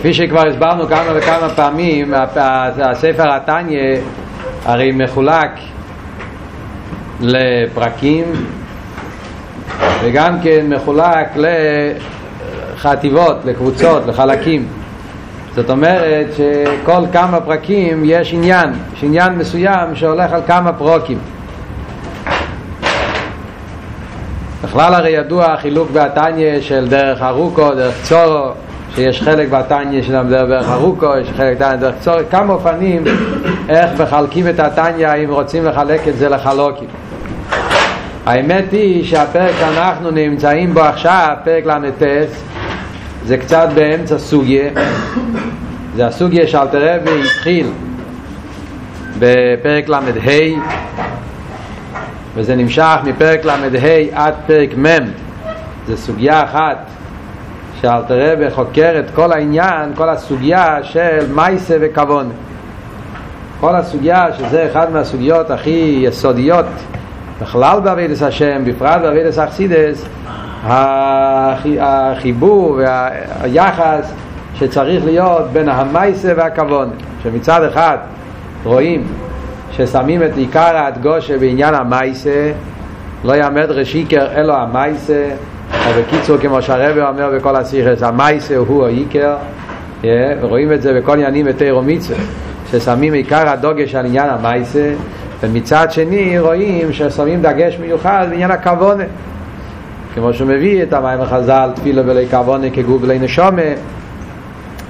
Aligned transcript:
כפי 0.00 0.14
שכבר 0.14 0.48
הסברנו 0.48 0.86
כמה 0.86 1.12
וכמה 1.14 1.48
פעמים, 1.48 2.14
הספר 2.82 3.34
התניא 3.34 3.96
הרי 4.64 4.92
מחולק 4.92 5.50
לפרקים 7.20 8.24
וגם 10.02 10.40
כן 10.42 10.66
מחולק 10.68 11.28
לחטיבות, 12.76 13.36
לקבוצות, 13.44 14.06
לחלקים. 14.06 14.66
זאת 15.54 15.70
אומרת 15.70 16.26
שכל 16.36 17.02
כמה 17.12 17.40
פרקים 17.40 18.02
יש 18.04 18.34
עניין, 18.34 18.72
יש 18.96 19.04
עניין 19.04 19.32
מסוים 19.32 19.94
שהולך 19.94 20.32
על 20.32 20.40
כמה 20.46 20.72
פרוקים. 20.72 21.18
בכלל 24.64 24.94
הרי 24.94 25.10
ידוע 25.10 25.52
החילוק 25.52 25.90
בתניא 25.90 26.60
של 26.60 26.88
דרך 26.88 27.22
ארוכו, 27.22 27.74
דרך 27.74 27.94
צורו, 28.02 28.50
שיש 28.94 29.22
חלק 29.22 29.48
בתניא 29.48 30.02
של 30.02 30.28
דרך 30.28 30.68
ארוכו, 30.68 31.16
יש 31.22 31.28
חלק 31.36 31.56
בתניא 31.56 31.76
דרך 31.76 31.94
צורו, 32.00 32.18
כמה 32.30 32.52
אופנים 32.52 33.04
איך 33.68 34.00
מחלקים 34.00 34.48
את 34.48 34.60
התניא 34.60 35.14
אם 35.24 35.30
רוצים 35.30 35.64
לחלק 35.64 36.08
את 36.08 36.16
זה 36.16 36.28
לחלוקים. 36.28 36.88
האמת 38.26 38.72
היא 38.72 39.04
שהפרק 39.04 39.54
שאנחנו 39.60 40.10
נמצאים 40.10 40.74
בו 40.74 40.80
עכשיו, 40.80 41.36
פרק 41.44 41.66
ל"ט, 41.66 42.02
זה 43.24 43.36
קצת 43.38 43.68
באמצע 43.74 44.18
סוגיה. 44.18 44.70
זה 45.96 46.06
הסוגיה 46.06 46.46
שאלתרבי 46.46 47.20
התחיל 47.24 47.66
בפרק 49.18 49.88
ל"ה 49.88 50.00
וזה 52.34 52.56
נמשך 52.56 52.96
מפרק 53.04 53.44
ל"ה 53.44 53.56
עד 54.12 54.34
פרק 54.46 54.70
מ' 54.78 55.10
זה 55.86 55.96
סוגיה 55.96 56.44
אחת 56.44 56.86
שאלתרבה 57.82 58.50
חוקר 58.50 58.98
את 58.98 59.10
כל 59.14 59.32
העניין, 59.32 59.94
כל 59.94 60.08
הסוגיה 60.08 60.78
של 60.82 61.32
מייסה 61.34 61.76
וכוון 61.80 62.30
כל 63.60 63.76
הסוגיה 63.76 64.26
שזה 64.38 64.66
אחד 64.70 64.92
מהסוגיות 64.92 65.50
הכי 65.50 66.00
יסודיות 66.02 66.66
בכלל 67.42 67.80
בעבידת 67.80 68.22
השם, 68.22 68.62
בפרט 68.64 69.00
בעבידת 69.02 69.38
אכסידס 69.38 70.04
החיבור 71.80 72.78
והיחס 72.78 74.12
שצריך 74.54 75.04
להיות 75.04 75.50
בין 75.52 75.68
המייסה 75.68 76.32
והכוון 76.36 76.90
שמצד 77.22 77.64
אחד 77.64 77.96
רואים 78.64 79.06
ששמים 79.70 80.22
את 80.22 80.36
עיקר 80.36 80.76
ההדגושה 80.76 81.38
בעניין 81.38 81.74
המייסה 81.74 82.52
לא 83.24 83.32
יעמד 83.32 83.70
רשיקר 83.70 84.26
אלו 84.34 84.54
המייסה 84.54 85.30
או 85.74 85.90
בקיצור 85.98 86.38
כמו 86.38 86.62
שהרבא 86.62 87.08
אומר 87.08 87.30
בכל 87.36 87.56
הסיכס 87.56 88.02
המייסה 88.02 88.56
הוא 88.56 88.86
העיקר 88.86 89.36
yeah, 90.02 90.06
ורואים 90.40 90.72
את 90.72 90.82
זה 90.82 91.00
בכל 91.00 91.12
עניינים 91.12 91.46
בתירו 91.46 91.82
מצווה 91.82 92.18
ששמים 92.70 93.12
עיקר 93.12 93.48
הדוגש 93.48 93.94
על 93.94 94.06
עניין 94.06 94.28
המייסה 94.28 94.92
ומצד 95.42 95.86
שני 95.90 96.38
רואים 96.38 96.92
ששמים 96.92 97.42
דגש 97.42 97.78
מיוחד 97.80 98.26
בעניין 98.30 98.50
הכוונה 98.50 99.04
כמו 100.14 100.32
שהוא 100.34 100.48
מביא 100.48 100.82
את 100.82 100.92
המים 100.92 101.20
החז"ל 101.20 101.70
תפילה 101.74 102.02
בלי 102.02 102.26
כוונה 102.30 102.70
כגוף 102.70 103.02
בלי 103.02 103.18
נשומה 103.18 103.62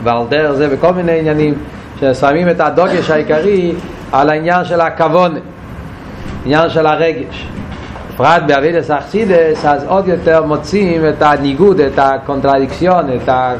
ועל 0.05 0.23
דרך 0.29 0.53
זה 0.53 0.69
בכל 0.69 0.93
מיני 0.93 1.19
עניינים 1.19 1.55
ששמים 2.01 2.49
את 2.51 2.61
הדוגש 2.61 3.11
העיקרי 3.11 3.73
על 4.13 4.31
העניין 4.31 4.65
של 4.65 4.81
הכוונה 4.81 5.39
עניין 6.45 6.71
של 6.71 6.87
הרגש 6.87 7.49
בפרט 8.21 8.43
באבידס 8.47 8.91
אכסידס 8.91 9.65
אז 9.65 9.85
עוד 9.85 10.09
יותר 10.09 10.45
מוצאים 10.45 11.09
את 11.09 11.23
הניגוד, 11.23 11.81
את 11.81 11.99
הקונטרדיקציון 11.99 13.05
את, 13.17 13.29
ה, 13.29 13.55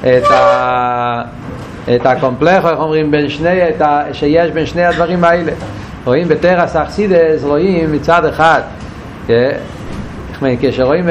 את, 0.00 0.30
ה, 0.30 1.22
את 1.94 2.06
הקומפלכו, 2.06 2.68
איך 2.68 2.78
אומרים, 2.78 3.10
בין 3.10 3.28
שני, 3.28 3.68
את 3.68 3.80
ה, 3.80 4.02
שיש 4.12 4.50
בין 4.50 4.66
שני 4.66 4.84
הדברים 4.84 5.24
האלה. 5.24 5.52
רואים 6.04 6.28
בתרס 6.28 6.76
אכסידס, 6.76 7.44
רואים 7.44 7.92
מצד 7.92 8.24
אחד 8.24 8.60
כשרואים 10.60 11.04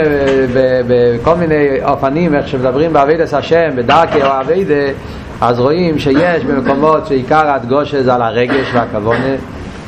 בכל 0.88 1.35
מיני 1.35 1.68
אופנים 1.84 2.35
איך 2.35 2.47
שמדברים 2.47 2.94
באבידס 2.94 3.34
השם, 3.34 3.70
בדרכי 3.75 4.24
או 4.24 4.40
אבידה 4.41 4.91
אז 5.41 5.59
רואים 5.59 6.00
שיש 6.00 6.44
במקומות 6.44 7.08
שעיקר 7.08 7.52
הדגושה 7.52 8.03
זה 8.03 8.14
על 8.14 8.22
הרגש 8.22 8.68
והכוונה 8.74 9.35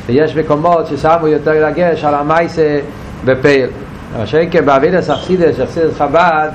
ויש 0.06 0.36
מקומות 0.36 0.86
ששמו 0.86 1.28
יותר 1.28 1.70
דגש 1.70 2.04
על 2.04 2.14
המייסה 2.14 2.78
בפייל. 3.24 3.70
אבל 4.16 4.26
שכן 4.26 4.66
באבידס 4.66 5.10
אכסידס, 5.10 5.60
אכסידס 5.60 5.98
חב"ד 5.98 6.48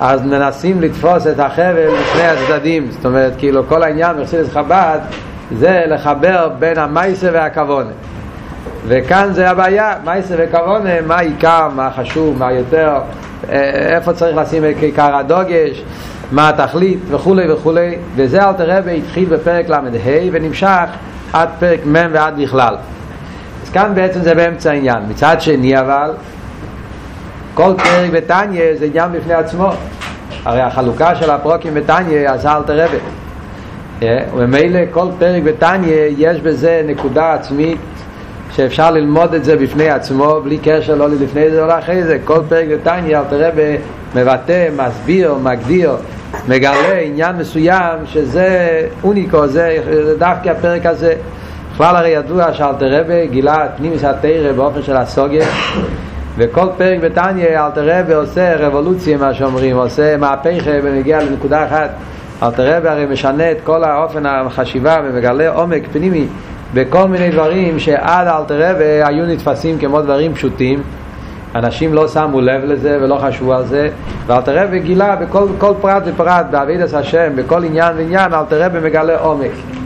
אז 0.00 0.22
מנסים 0.22 0.80
לתפוס 0.80 1.26
את 1.26 1.38
החבל 1.38 1.88
משני 2.02 2.22
הצדדים. 2.22 2.90
זאת 2.90 3.06
אומרת 3.06 3.32
כאילו 3.38 3.68
כל 3.68 3.82
העניין 3.82 4.16
באכסידס 4.16 4.48
חב"ד 4.52 4.98
זה 5.58 5.84
לחבר 5.86 6.48
בין 6.58 6.78
המייסה 6.78 7.28
והכוונה. 7.32 7.90
וכאן 8.86 9.28
זה 9.32 9.50
הבעיה, 9.50 9.94
מייסה 10.04 10.34
וכוונה, 10.38 11.00
מה 11.06 11.16
העיקר, 11.16 11.68
מה 11.76 11.90
חשוב, 11.96 12.38
מה 12.38 12.52
יותר, 12.52 12.92
איפה 13.48 14.12
צריך 14.12 14.36
לשים 14.36 14.64
את 14.64 14.76
עיקר 14.80 15.16
הדוגש, 15.16 15.82
מה 16.32 16.48
התכלית 16.48 16.98
וכולי 17.10 17.52
וכולי, 17.52 17.96
וזה 18.16 18.48
אל 18.48 18.52
תראה 18.52 18.80
והתחיל 18.84 19.24
בפרק 19.24 19.68
ל"ה 19.68 19.80
ונמשך 20.32 20.86
עד 21.32 21.48
פרק 21.58 21.80
מ' 21.86 21.94
ועד 22.12 22.40
בכלל. 22.40 22.76
כאן 23.72 23.92
בעצם 23.94 24.22
זה 24.22 24.34
באמצע 24.34 24.70
העניין. 24.70 24.98
מצד 25.08 25.36
שני 25.40 25.80
אבל, 25.80 26.10
כל 27.54 27.74
פרק 27.76 28.10
בתניא 28.10 28.62
זה 28.78 28.84
עניין 28.84 29.12
בפני 29.12 29.34
עצמו. 29.34 29.70
הרי 30.44 30.60
החלוקה 30.60 31.14
של 31.14 31.30
הפרוקים 31.30 31.74
בתניא 31.74 32.30
עשה 32.30 32.56
אל 32.56 32.62
תראה. 32.62 32.86
וממילא 34.36 34.80
כל 34.90 35.06
פרק 35.18 35.42
בתניא 35.42 35.94
יש 36.18 36.40
בזה 36.40 36.82
נקודה 36.86 37.32
עצמית 37.32 37.78
שאפשר 38.56 38.90
ללמוד 38.90 39.34
את 39.34 39.44
זה 39.44 39.56
בפני 39.56 39.90
עצמו 39.90 40.40
בלי 40.44 40.58
קשר 40.62 40.94
לא 40.94 41.08
לפני 41.08 41.50
זה 41.50 41.62
או 41.62 41.66
לאחרי 41.66 42.02
זה 42.02 42.18
כל 42.24 42.40
פרק 42.48 42.66
בתניא 42.68 43.18
אל 43.18 43.24
תראה 43.30 43.50
מבטא, 44.14 44.68
מסביר, 44.76 45.34
מגדיר 45.34 45.96
מגלה 46.48 46.98
עניין 46.98 47.36
מסוים 47.36 47.98
שזה 48.06 48.80
אוניקו, 49.04 49.46
זה, 49.46 49.76
זה 49.84 50.18
דווקא 50.18 50.48
הפרק 50.48 50.86
הזה 50.86 51.14
בכלל 51.82 51.96
הרי 51.96 52.08
ידוע 52.08 52.52
שאלתרבה 52.52 53.26
גילה 53.26 53.64
את 53.64 53.70
פנימיס 53.76 54.04
התרא 54.04 54.52
באופן 54.52 54.82
של 54.82 54.96
הסוגיה. 54.96 55.46
וכל 56.36 56.66
פרק 56.76 56.98
בתניא 57.00 57.66
אלתרבה 57.66 58.16
עושה 58.16 58.56
רבולוציה 58.66 59.16
מה 59.16 59.34
שאומרים, 59.34 59.76
עושה 59.76 60.16
מהפכה 60.16 60.70
ומגיע 60.82 61.22
לנקודה 61.22 61.66
אחת. 61.66 61.90
אלתרבה 62.42 62.92
הרי 62.92 63.06
משנה 63.06 63.50
את 63.50 63.56
כל 63.64 63.84
האופן 63.84 64.26
החשיבה 64.26 64.98
ומגלה 65.04 65.50
עומק 65.50 65.82
פנימי 65.92 66.26
בכל 66.74 67.08
מיני 67.08 67.30
דברים 67.30 67.78
שעד 67.78 68.26
אלתרבה 68.26 69.06
היו 69.06 69.26
נתפסים 69.26 69.78
כמו 69.78 70.02
דברים 70.02 70.34
פשוטים. 70.34 70.82
אנשים 71.54 71.94
לא 71.94 72.08
שמו 72.08 72.40
לב 72.40 72.64
לזה 72.64 72.98
ולא 73.02 73.18
חשבו 73.22 73.54
על 73.54 73.64
זה. 73.64 73.88
ואלתרבה 74.26 74.78
גילה 74.78 75.16
בכל 75.16 75.46
כל 75.58 75.72
פרט 75.80 76.02
ופרט 76.06 76.46
בעבידת 76.50 76.94
השם 76.94 77.32
בכל 77.34 77.64
עניין 77.64 77.96
ועניין 77.96 78.34
אלתרבה 78.34 78.80
מגלה 78.80 79.18
עומק 79.18 79.81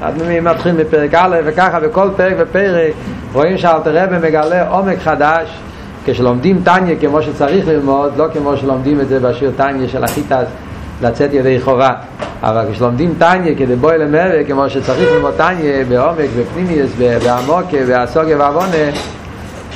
עד 0.00 0.14
מתחיל 0.42 0.72
מפרק 0.72 1.14
א' 1.14 1.36
וככה 1.44 1.80
בכל 1.80 2.08
פרק 2.16 2.34
ופרק 2.38 2.92
רואים 3.32 3.58
שאלתרבה 3.58 4.18
מגלה 4.18 4.68
עומק 4.68 4.98
חדש 4.98 5.58
כשלומדים 6.04 6.60
טניה 6.64 6.96
כמו 7.00 7.22
שצריך 7.22 7.68
ללמוד 7.68 8.12
לא 8.16 8.26
כמו 8.32 8.56
שלומדים 8.56 9.00
את 9.00 9.08
זה 9.08 9.20
בשיר 9.20 9.50
טניה 9.56 9.88
של 9.88 10.04
החיטס 10.04 10.46
לצאת 11.02 11.34
ידי 11.34 11.60
חובה. 11.60 11.92
אבל 12.42 12.64
כשלומדים 12.72 13.14
טניה 13.18 13.54
כדי 13.54 13.76
בואי 13.76 13.98
למרק 13.98 14.46
כמו 14.46 14.70
שצריך 14.70 15.12
ללמוד 15.12 15.34
טניה 15.36 15.84
בעומק 15.84 16.28
בפנימיוס 16.38 16.90
בעמוק 17.24 17.66
והסוגיה 17.86 18.38
והעוונה 18.38 18.90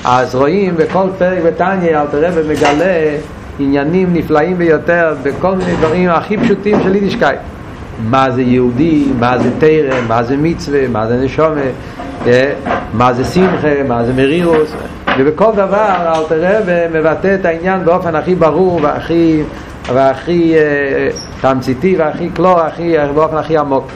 אז 0.05 0.35
רואים 0.35 0.77
בכל 0.77 1.09
פרק 1.19 1.39
בטניה 1.47 2.03
אלתר 2.03 2.25
רבי 2.25 2.53
מגלה 2.53 3.17
עניינים 3.59 4.15
נפלאים 4.15 4.59
ביותר 4.59 5.15
בכל 5.23 5.55
מיני 5.55 5.77
דברים 5.77 6.11
הכי 6.11 6.37
פשוטים 6.37 6.83
של 6.83 6.95
יידישקייט 6.95 7.41
מה 8.05 8.31
זה 8.31 8.43
יהודי, 8.43 9.05
מה 9.19 9.39
זה 9.39 9.51
תרם, 9.59 10.09
מה 10.09 10.23
זה 10.23 10.37
מצווה, 10.37 10.89
מה 10.89 11.07
זה 11.07 11.17
נשומה, 11.17 11.61
מה 12.93 13.13
זה 13.13 13.25
שמחה, 13.25 13.83
מה 13.89 14.05
זה 14.05 14.13
מרירוס 14.13 14.73
ובכל 15.19 15.53
דבר 15.53 16.15
אלתר 16.17 16.59
רבי 16.59 16.99
מבטא 16.99 17.37
את 17.41 17.45
העניין 17.45 17.85
באופן 17.85 18.15
הכי 18.15 18.35
ברור 18.35 18.81
והכי, 18.83 19.43
והכי 19.87 20.55
תמציתי 21.41 21.97
והכי 21.99 22.29
קלור, 22.31 22.61
הכי, 22.61 22.95
באופן 23.15 23.37
הכי 23.37 23.59
עמוק 23.59 23.91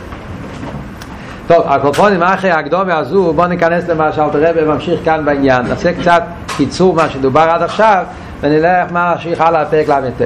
טוב, 1.47 1.62
הקופונים 1.67 2.23
אחרי 2.23 2.51
ההקדומה 2.51 2.99
הזו, 2.99 3.33
בואו 3.33 3.47
ניכנס 3.47 3.89
למה 3.89 4.12
שאלתר 4.12 4.51
רבי 4.51 4.65
ממשיך 4.65 5.01
כאן 5.05 5.25
בעניין. 5.25 5.67
נעשה 5.67 5.93
קצת 6.01 6.23
קיצור 6.56 6.95
מה 6.95 7.09
שדובר 7.09 7.41
עד 7.41 7.62
עכשיו, 7.62 8.05
ונלך 8.41 8.93
מה 8.93 9.12
ממשיך 9.15 9.41
הלאה 9.41 9.62
לפרק 9.62 9.89
ל"ט. 9.89 10.23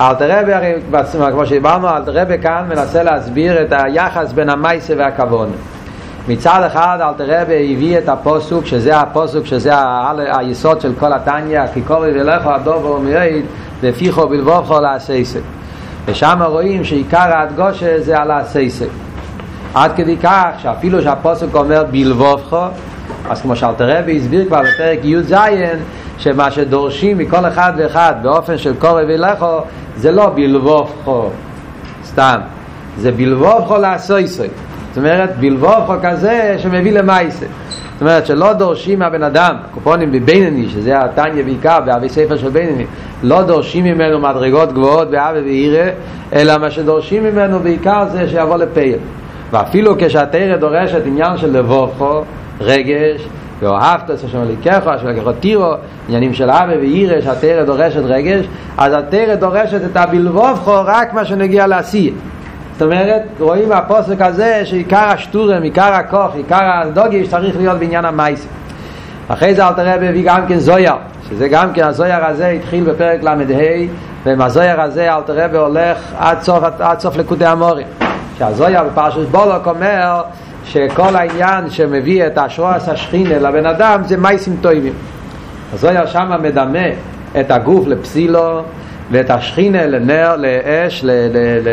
אלתר 0.00 0.40
רבי, 0.40 0.52
הרי 0.52 0.72
כמו 1.32 1.46
שדיברנו, 1.46 1.88
אלתר 1.88 2.20
רבי 2.20 2.38
כאן 2.42 2.64
מנסה 2.68 3.02
להסביר 3.02 3.62
את 3.62 3.72
היחס 3.72 4.32
בין 4.32 4.50
המייסה 4.50 4.94
והכוון. 4.96 5.48
מצד 6.28 6.62
אחד 6.66 6.98
אלתר 7.00 7.40
רבי 7.40 7.74
הביא 7.74 7.98
את 7.98 8.08
הפוסוק, 8.08 8.66
שזה 8.66 8.96
הפוסוק, 8.96 9.46
שזה 9.46 9.72
היסוד 10.16 10.80
של 10.80 10.92
כל 10.98 11.12
התניא, 11.12 11.60
כי 11.74 11.80
כל 11.86 11.94
רבי 11.94 12.24
לכו 12.24 12.50
הדובר 12.50 12.90
ומייד, 12.90 13.44
ופיחו 13.80 14.28
בלבובכו 14.28 14.80
לעשייסק. 14.80 15.40
ושם 16.06 16.42
רואים 16.42 16.84
שעיקר 16.84 17.18
ההדגושה 17.18 18.00
זה 18.00 18.18
על 18.18 18.30
הסייסי 18.30 18.84
עד 19.74 19.92
כדי 19.96 20.16
כך 20.16 20.46
שאפילו 20.58 21.02
שהפוסק 21.02 21.54
אומר 21.54 21.84
בלבובך 21.90 22.56
אז 23.30 23.42
כמו 23.42 23.56
שאלתר 23.56 23.98
רבי 23.98 24.16
הסביר 24.16 24.44
כבר 24.46 24.60
בפרק 24.60 24.98
י"ז 25.04 25.34
שמה 26.18 26.50
שדורשים 26.50 27.18
מכל 27.18 27.46
אחד 27.46 27.72
ואחד 27.76 28.14
באופן 28.22 28.58
של 28.58 28.74
קורא 28.78 29.02
ולכו 29.08 29.60
זה 29.96 30.12
לא 30.12 30.30
בלבובך 30.34 31.10
סתם. 32.04 32.40
זה 32.98 33.12
בלבובך 33.12 33.70
לעשויסוי. 33.70 34.48
זאת 34.88 34.98
אומרת 34.98 35.36
בלבובך 35.40 35.94
כזה 36.02 36.56
שמביא 36.58 36.92
למייסה. 36.92 37.46
זאת 37.92 38.00
אומרת 38.00 38.26
שלא 38.26 38.52
דורשים 38.52 38.98
מהבן 38.98 39.22
אדם, 39.22 39.56
קופונים 39.74 40.12
בבינני, 40.12 40.68
שזה 40.68 41.04
התניא 41.04 41.44
בעיקר, 41.44 41.80
באבי 41.86 42.08
ספר 42.08 42.36
של 42.36 42.48
בינני, 42.48 42.84
לא 43.22 43.42
דורשים 43.42 43.84
ממנו 43.84 44.20
מדרגות 44.20 44.72
גבוהות 44.72 45.10
באבי 45.10 45.40
ואירא, 45.40 45.90
אלא 46.32 46.58
מה 46.58 46.70
שדורשים 46.70 47.24
ממנו 47.24 47.58
בעיקר 47.60 48.04
זה 48.12 48.28
שיבוא 48.28 48.56
לפייל. 48.56 48.98
ואפילו 49.50 49.94
כשהתרא 49.98 50.56
דורשת 50.56 51.00
עניין 51.06 51.36
של 51.36 51.58
לבוכו, 51.58 52.24
רגש, 52.60 53.28
ואוהבת 53.60 54.10
את 54.10 54.24
השם 54.24 54.42
אליקך, 54.42 54.86
השם 54.86 55.08
אליקך 55.08 55.30
תירו, 55.40 55.74
עניינים 56.08 56.34
של 56.34 56.50
אבי 56.50 56.76
ואירא, 56.76 57.20
שהתרא 57.20 57.64
דורשת 57.64 58.02
רגש, 58.04 58.46
אז 58.78 58.92
התרא 58.92 59.34
דורשת 59.34 59.80
את 59.90 59.96
הבלבובכו 59.96 60.74
רק 60.84 61.14
מה 61.14 61.24
שנגיע 61.24 61.66
לעשייה. 61.66 62.12
זאת 62.72 62.82
אומרת, 62.82 63.22
רואים 63.40 63.68
מהפוסק 63.68 64.20
הזה 64.20 64.60
שעיקר 64.64 65.08
השטורם, 65.08 65.62
עיקר 65.62 65.92
הכוח, 65.94 66.34
עיקר 66.34 66.60
הדוגי 66.62 67.28
צריך 67.28 67.56
להיות 67.56 67.78
בעניין 67.78 68.04
המייס. 68.04 68.46
אחרי 69.28 69.54
זה 69.54 69.68
אלתר 69.68 69.94
רבי 69.94 70.08
הביא 70.08 70.22
גם 70.26 70.46
כן 70.48 70.58
זויר, 70.58 70.94
שזה 71.28 71.48
גם 71.48 71.72
כן, 71.72 71.84
הזויר 71.84 72.24
הזה 72.24 72.48
התחיל 72.48 72.84
בפרק 72.84 73.22
ל"ה, 73.22 73.34
ועם 74.24 74.40
הזויר 74.40 74.80
הזה 74.80 75.14
אלתר 75.14 75.44
רבי 75.44 75.56
הולך 75.56 75.98
עד 76.18 76.42
סוף, 76.42 76.64
עד 76.80 77.00
סוף 77.00 77.16
לקודי 77.16 77.46
המורים. 77.46 77.86
שהזויר 78.38 78.84
בפרשת 78.84 79.28
בולוק 79.30 79.66
אומר 79.66 80.22
שכל 80.66 81.16
העניין 81.16 81.70
שמביא 81.70 82.26
את 82.26 82.38
השרועס 82.38 82.88
השכינה 82.88 83.38
לבן 83.38 83.66
אדם 83.66 84.02
זה 84.04 84.16
מייסים 84.16 84.56
טויבים. 84.60 84.92
הזויר 85.74 86.06
שם 86.06 86.30
מדמה 86.42 86.88
את 87.40 87.50
הגוף 87.50 87.86
לפסילו 87.86 88.62
ואת 89.10 89.30
השכינה 89.30 89.86
לנר, 89.86 90.36
לאש, 90.36 91.04
ל... 91.04 91.10
ל, 91.10 91.68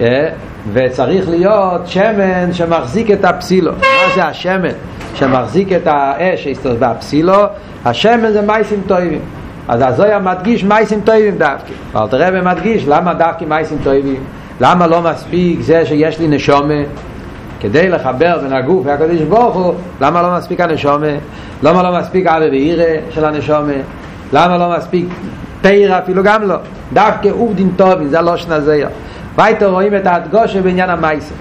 ל 0.00 0.28
וצריך 0.72 1.28
להיות 1.28 1.86
שמן 1.86 2.52
שמחזיק 2.52 3.10
את 3.10 3.24
הפסילו. 3.24 3.72
מה 3.72 4.14
זה 4.14 4.24
השמן 4.24 4.68
שמחזיק 5.14 5.72
את 5.72 5.86
האש 5.86 6.48
בפסילו? 6.78 7.42
השמן 7.84 8.32
זה 8.32 8.42
מייסים 8.42 8.80
טויבים 8.86 9.20
אז 9.68 9.82
הזויה 9.84 10.18
מדגיש 10.18 10.64
מייסים 10.64 11.00
טויבים 11.00 11.38
דווקא. 11.38 11.72
אבל 11.94 12.08
תראה 12.08 12.28
ומדגיש 12.32 12.84
למה 12.88 13.14
דווקא 13.14 13.44
מייסים 13.44 13.78
טויבים 13.84 14.24
למה 14.60 14.86
לא 14.86 15.02
מספיק 15.02 15.60
זה 15.60 15.86
שיש 15.86 16.18
לי 16.18 16.28
נשומה 16.28 16.82
כדי 17.66 17.88
לחבר 17.88 18.38
בין 18.38 18.52
הגוף 18.52 18.86
והקדוש 18.86 19.20
ברוך 19.20 19.54
הוא 19.54 19.74
למה 20.00 20.22
לא 20.22 20.36
מספיק 20.36 20.60
הנשומה? 20.60 21.06
למה 21.62 21.82
לא 21.82 21.98
מספיק 21.98 22.26
אבי 22.26 22.50
ואירה 22.50 23.00
של 23.10 23.24
הנשומה? 23.24 23.72
למה 24.32 24.58
לא 24.58 24.76
מספיק 24.78 25.06
תירה 25.60 25.98
אפילו 25.98 26.22
גם 26.22 26.42
לא? 26.42 26.54
דווקא 26.92 27.28
עובדין 27.28 27.70
טובים 27.76 28.08
זה 28.08 28.18
הלושן 28.18 28.52
הזה 28.52 28.84
weiter 29.38 29.64
רואים 29.64 29.96
את 29.96 30.06
ההדגושה 30.06 30.62
בעניין 30.62 30.90
המייסה. 30.90 31.34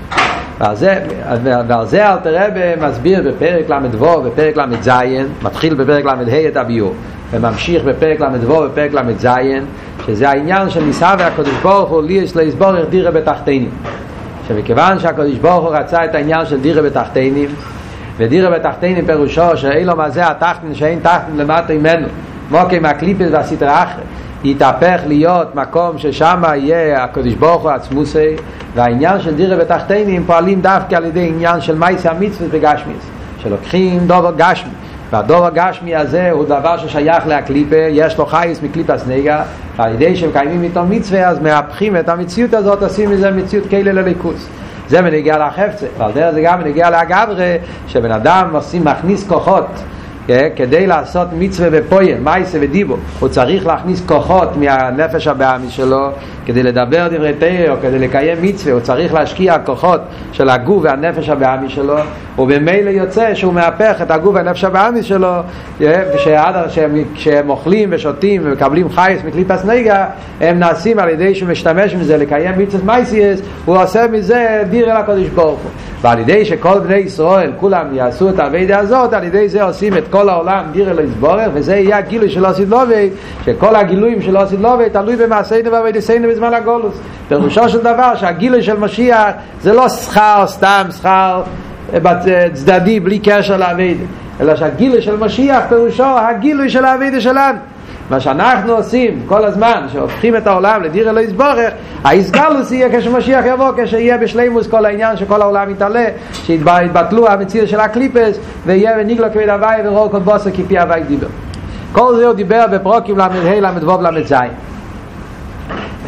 ועל 0.60 0.76
זה, 0.76 1.00
ועל 1.68 1.86
זה 1.86 2.14
אלתר 2.14 2.36
רבי 2.36 2.88
מסביר 2.88 3.24
בפרק 3.28 3.70
ל"ו 3.70 4.22
בפרק 4.22 4.58
ל"ז 4.58 4.90
מתחיל 5.42 5.74
בפרק 5.74 6.06
ל"ה 6.06 6.48
את 6.48 6.58
הביור 6.58 6.94
וממשיך 7.32 7.84
בפרק 7.84 8.20
ל"ו 8.20 8.62
בפרק 8.62 8.94
ל"ז 8.94 9.28
שזה 10.08 10.30
העניין 10.30 10.70
של 10.70 10.84
ניסה 10.84 11.16
והקדוש 11.20 11.56
ברוך 11.64 11.90
הוא 11.90 12.04
לי 12.04 12.14
יש 12.14 12.36
להסבור 12.36 12.78
איך 12.78 12.86
דירה 12.90 13.12
בתחתינים 13.12 13.70
שמכיוון 14.48 15.00
שהקדוש 15.00 15.38
ברוך 15.38 15.66
הוא 15.66 15.76
רצה 15.76 16.06
את 16.06 16.16
העניין 16.16 16.46
של 16.46 16.62
דירה 16.62 16.82
בתחתינים 16.82 17.50
ודירה 18.18 18.60
בתחתינים 18.60 19.06
פירושו 19.06 19.58
שאילו 19.58 19.96
מה 19.96 20.10
זה 20.10 20.28
התחתין 20.28 20.76
שאין 20.76 21.00
תחתין 21.00 21.38
למטה 21.38 21.74
ממנו 21.74 22.08
מוקי 22.52 22.80
מהקליפס 22.80 23.28
והסתרה 23.32 23.84
אחרת 23.84 24.04
יתהפך 24.44 25.00
להיות 25.08 25.56
מקום 25.56 25.98
ששם 25.98 26.44
יהיה 26.56 27.04
הקדוש 27.04 27.34
ברוך 27.34 27.62
הוא 27.62 27.72
עצמוסי 27.72 28.36
והעניין 28.76 29.22
של 29.22 29.36
דירה 29.36 29.58
בתחתינים 29.58 30.24
פועלים 30.26 30.62
דווקא 30.62 30.96
על 30.96 31.06
ידי 31.06 31.28
עניין 31.28 31.62
של 31.62 31.76
מייסי 31.76 32.10
המצוות 32.10 32.50
וגשמיס 32.52 33.10
שלוקחים 33.44 34.08
דובר 34.08 34.32
גשמי 34.38 34.72
והדובר 35.16 35.50
גשמי 35.54 35.96
הזה 35.96 36.32
הוא 36.32 36.46
דבר 36.46 36.78
ששייך 36.78 37.28
להקליפה 37.28 37.76
יש 37.76 38.18
לו 38.18 38.26
חייס 38.26 38.64
מקליפס 38.64 39.08
נגע 39.08 39.44
ועל 39.76 39.94
ידי 39.94 40.16
שמקיימים 40.16 40.64
איתו 40.64 40.84
מצווה 40.86 41.28
אז 41.28 41.40
מהפכים 41.40 41.98
את 41.98 42.10
המציאות 42.10 42.54
הזאת 42.54 42.84
עושים 42.84 43.12
מזה 43.12 43.32
מציאות 43.32 43.66
כאלה 43.70 43.92
לליכוס. 43.92 44.48
זה 44.88 45.02
מנגיע 45.02 45.38
לחפצה 45.38 45.86
ועל 45.98 46.12
דרך 46.12 46.34
זה 46.34 46.42
גם 46.42 46.60
מנגיע 46.60 46.90
לאגברה 46.90 47.56
שבן 47.88 48.12
אדם 48.12 48.50
עושים 48.54 48.86
מכניס 48.86 49.28
כוחות 49.28 49.68
כדי 50.56 50.88
לעשות 50.88 51.28
מצווה 51.40 51.70
ופויל, 51.72 52.18
מייסה 52.20 52.58
ודיבו, 52.62 52.98
הוא 53.20 53.30
צריך 53.30 53.68
להכניס 53.68 54.04
כוחות 54.06 54.58
מהנפש 54.58 55.28
הבאמי 55.28 55.70
שלו 55.70 56.10
כדי 56.46 56.64
לדבר 56.64 57.08
דברי 57.08 57.34
תרא 57.34 57.70
או 57.70 57.76
כדי 57.82 58.00
לקיים 58.00 58.38
מצווה, 58.42 58.74
הוא 58.74 58.82
צריך 58.82 59.14
להשקיע 59.14 59.58
כוחות 59.66 60.02
של 60.32 60.50
הגוף 60.50 60.84
והנפש 60.84 61.30
הבאמי 61.30 61.70
שלו, 61.70 61.98
ובמילא 62.38 62.90
יוצא 62.90 63.36
שהוא 63.36 63.54
מהפך 63.54 63.96
את 64.02 64.12
הגוף 64.12 64.36
והנפש 64.36 64.64
הבאמי 64.64 65.04
שלו, 65.04 65.32
כשהם 67.16 67.50
אוכלים 67.50 67.90
ושותים 67.92 68.42
ומקבלים 68.46 68.90
חייס 68.90 69.22
מקליפס 69.24 69.66
נגע, 69.66 70.06
הם 70.42 70.60
נעשים 70.60 71.00
על 71.00 71.10
ידי 71.10 71.36
שהוא 71.36 71.50
משתמש 71.50 71.96
מזה 71.96 72.18
לקיים 72.18 72.58
מצווה 72.58 72.86
מייסיאס, 72.86 73.42
הוא 73.66 73.78
עושה 73.78 74.08
מזה 74.08 74.64
דיר 74.70 74.92
אל 74.92 74.98
הקודש 74.98 75.28
ברוך 75.28 75.60
הוא. 75.60 75.72
ועל 76.02 76.20
ידי 76.20 76.46
שכל 76.46 76.80
בני 76.80 76.96
ישראל 76.96 77.52
כולם 77.60 77.86
יעשו 77.94 78.30
את 78.30 78.40
הווידה 78.40 78.80
הזאת, 78.80 79.14
על 79.14 79.24
ידי 79.24 79.50
זה 79.50 79.64
עושים 79.64 79.98
את 79.98 80.08
כל 80.16 80.30
העולם 80.30 80.64
דיר 80.72 80.92
אלו 80.92 81.02
יסבורך 81.02 81.48
וזה 81.54 81.76
יהיה 81.76 81.98
הגילוי 81.98 82.30
של 82.30 82.46
עושית 82.46 82.70
לובי 82.70 83.10
שכל 83.46 83.76
הגילויים 83.76 84.22
של 84.22 84.38
עושית 84.38 84.60
לובי 84.60 84.90
תלוי 84.90 85.16
במעשינו 85.16 85.72
ובדיסינו 85.72 86.28
בזמן 86.28 86.54
הגולוס. 86.54 86.96
פירושו 87.28 87.70
של 87.70 87.80
דבר 87.80 88.16
שהגילוי 88.16 88.64
של 88.64 88.80
משיח 88.80 89.32
זה 89.62 89.74
לא 89.74 89.90
שכר 89.90 90.44
סתם 90.48 90.84
שכר 90.98 91.44
צדדי 92.54 93.00
בלי 93.00 93.20
קשר 93.20 93.58
לעביד 93.58 93.98
אלא 94.40 94.56
שהגילוי 94.56 95.02
של 95.02 95.16
משיח 95.18 95.64
פירושו 95.70 96.20
הגילוי 96.20 96.70
של 96.70 96.86
העביד 96.86 97.14
שלנו 97.20 97.58
מה 98.10 98.20
שאנחנו 98.20 98.74
עושים 98.74 99.22
כל 99.28 99.46
הזמן, 99.46 99.86
שהופכים 99.94 100.36
את 100.36 100.48
העולם 100.48 100.84
לדיר 100.84 101.10
אלוהי 101.10 101.28
סבורך, 101.28 101.74
ההסגלוס 102.04 102.72
יהיה 102.72 103.00
כשמשיח 103.00 103.46
יבוא, 103.46 103.72
כשיהיה 103.78 104.18
בשלימוס 104.18 104.68
כל 104.68 104.86
העניין 104.86 105.18
שכל 105.18 105.42
העולם 105.42 105.70
יתעלה, 105.70 106.06
שיתבטלו 106.34 107.28
המציר 107.28 107.66
של 107.66 107.80
הקליפס, 107.80 108.40
ויהיה 108.66 108.96
וניגלו 109.00 109.28
כבד 109.34 109.50
הוואי 109.50 109.88
ורור 109.88 110.10
כל 110.12 110.20
בוסר 110.20 110.52
כפי 110.52 110.80
הוואי 110.80 111.04
דיבר. 111.04 111.28
כל 111.92 112.16
זה 112.16 112.26
הוא 112.26 112.34
דיבר 112.34 112.66
בפרוקים 112.72 113.18
ל"ה, 113.18 113.28
ל"ו, 113.62 114.02
ל"ז. 114.02 114.34